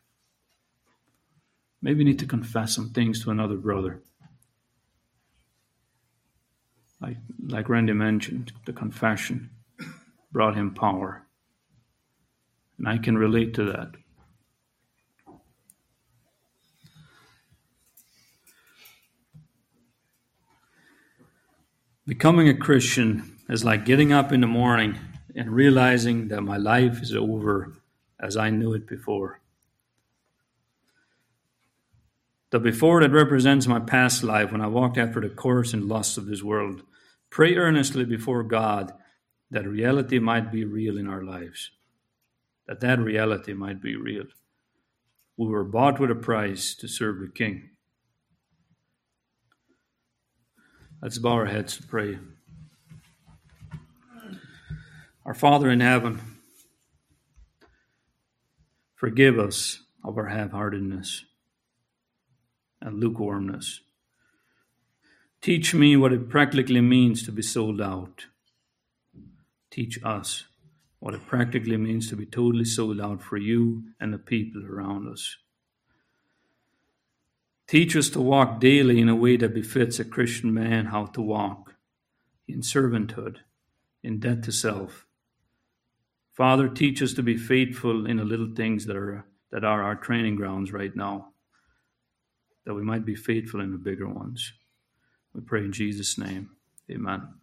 Maybe 1.82 2.00
you 2.00 2.06
need 2.06 2.18
to 2.20 2.26
confess 2.26 2.74
some 2.74 2.90
things 2.90 3.22
to 3.22 3.30
another 3.30 3.56
brother. 3.56 4.02
Like, 7.00 7.16
like 7.46 7.68
Randy 7.68 7.94
mentioned, 7.94 8.52
the 8.66 8.72
confession 8.72 9.50
brought 10.32 10.56
him 10.56 10.74
power. 10.74 11.26
And 12.78 12.88
I 12.88 12.98
can 12.98 13.16
relate 13.18 13.54
to 13.54 13.64
that. 13.64 13.92
Becoming 22.06 22.48
a 22.48 22.56
Christian 22.56 23.36
is 23.48 23.64
like 23.64 23.84
getting 23.84 24.12
up 24.12 24.32
in 24.32 24.40
the 24.40 24.46
morning 24.46 24.98
and 25.36 25.50
realizing 25.50 26.28
that 26.28 26.42
my 26.42 26.56
life 26.56 27.02
is 27.02 27.14
over 27.14 27.74
as 28.18 28.36
I 28.36 28.50
knew 28.50 28.72
it 28.72 28.86
before. 28.86 29.40
The 32.50 32.58
before 32.58 33.00
that 33.00 33.12
represents 33.12 33.68
my 33.68 33.78
past 33.78 34.24
life 34.24 34.50
when 34.50 34.60
I 34.60 34.66
walked 34.66 34.98
after 34.98 35.20
the 35.20 35.28
course 35.28 35.72
and 35.72 35.84
lusts 35.84 36.16
of 36.16 36.26
this 36.26 36.42
world. 36.42 36.82
Pray 37.30 37.54
earnestly 37.54 38.04
before 38.04 38.42
God 38.42 38.92
that 39.50 39.66
reality 39.66 40.18
might 40.18 40.52
be 40.52 40.64
real 40.64 40.96
in 40.96 41.08
our 41.08 41.22
lives, 41.22 41.70
that 42.66 42.80
that 42.80 42.98
reality 42.98 43.52
might 43.52 43.82
be 43.82 43.96
real. 43.96 44.26
We 45.36 45.48
were 45.48 45.64
bought 45.64 45.98
with 45.98 46.10
a 46.10 46.14
price 46.14 46.74
to 46.76 46.86
serve 46.86 47.20
the 47.20 47.28
King. 47.28 47.70
Let's 51.02 51.18
bow 51.18 51.32
our 51.32 51.46
heads 51.46 51.76
to 51.78 51.82
pray. 51.82 52.18
Our 55.24 55.34
Father 55.34 55.70
in 55.70 55.80
heaven, 55.80 56.20
forgive 58.94 59.38
us 59.38 59.80
of 60.04 60.18
our 60.18 60.26
half 60.26 60.50
heartedness 60.50 61.24
and 62.80 63.00
lukewarmness. 63.00 63.80
Teach 65.40 65.74
me 65.74 65.96
what 65.96 66.12
it 66.12 66.28
practically 66.28 66.80
means 66.82 67.22
to 67.22 67.32
be 67.32 67.42
sold 67.42 67.80
out. 67.80 68.26
Teach 69.70 69.98
us 70.04 70.44
what 70.98 71.14
it 71.14 71.26
practically 71.26 71.76
means 71.76 72.08
to 72.08 72.16
be 72.16 72.26
totally 72.26 72.64
sold 72.64 73.00
out 73.00 73.22
for 73.22 73.36
you 73.36 73.84
and 74.00 74.12
the 74.12 74.18
people 74.18 74.64
around 74.66 75.08
us. 75.08 75.36
Teach 77.66 77.94
us 77.94 78.10
to 78.10 78.20
walk 78.20 78.60
daily 78.60 79.00
in 79.00 79.08
a 79.08 79.14
way 79.14 79.36
that 79.36 79.54
befits 79.54 80.00
a 80.00 80.04
Christian 80.04 80.52
man 80.52 80.86
how 80.86 81.06
to 81.06 81.22
walk 81.22 81.74
in 82.48 82.62
servanthood, 82.62 83.36
in 84.02 84.18
debt 84.18 84.42
to 84.42 84.52
self. 84.52 85.06
Father, 86.32 86.68
teach 86.68 87.00
us 87.00 87.12
to 87.14 87.22
be 87.22 87.36
faithful 87.36 88.06
in 88.06 88.16
the 88.16 88.24
little 88.24 88.50
things 88.56 88.86
that 88.86 88.96
are, 88.96 89.24
that 89.52 89.64
are 89.64 89.82
our 89.82 89.94
training 89.94 90.36
grounds 90.36 90.72
right 90.72 90.94
now, 90.96 91.28
that 92.66 92.74
we 92.74 92.82
might 92.82 93.04
be 93.04 93.14
faithful 93.14 93.60
in 93.60 93.70
the 93.70 93.78
bigger 93.78 94.08
ones. 94.08 94.52
We 95.32 95.42
pray 95.42 95.60
in 95.60 95.72
Jesus' 95.72 96.18
name. 96.18 96.50
Amen. 96.90 97.39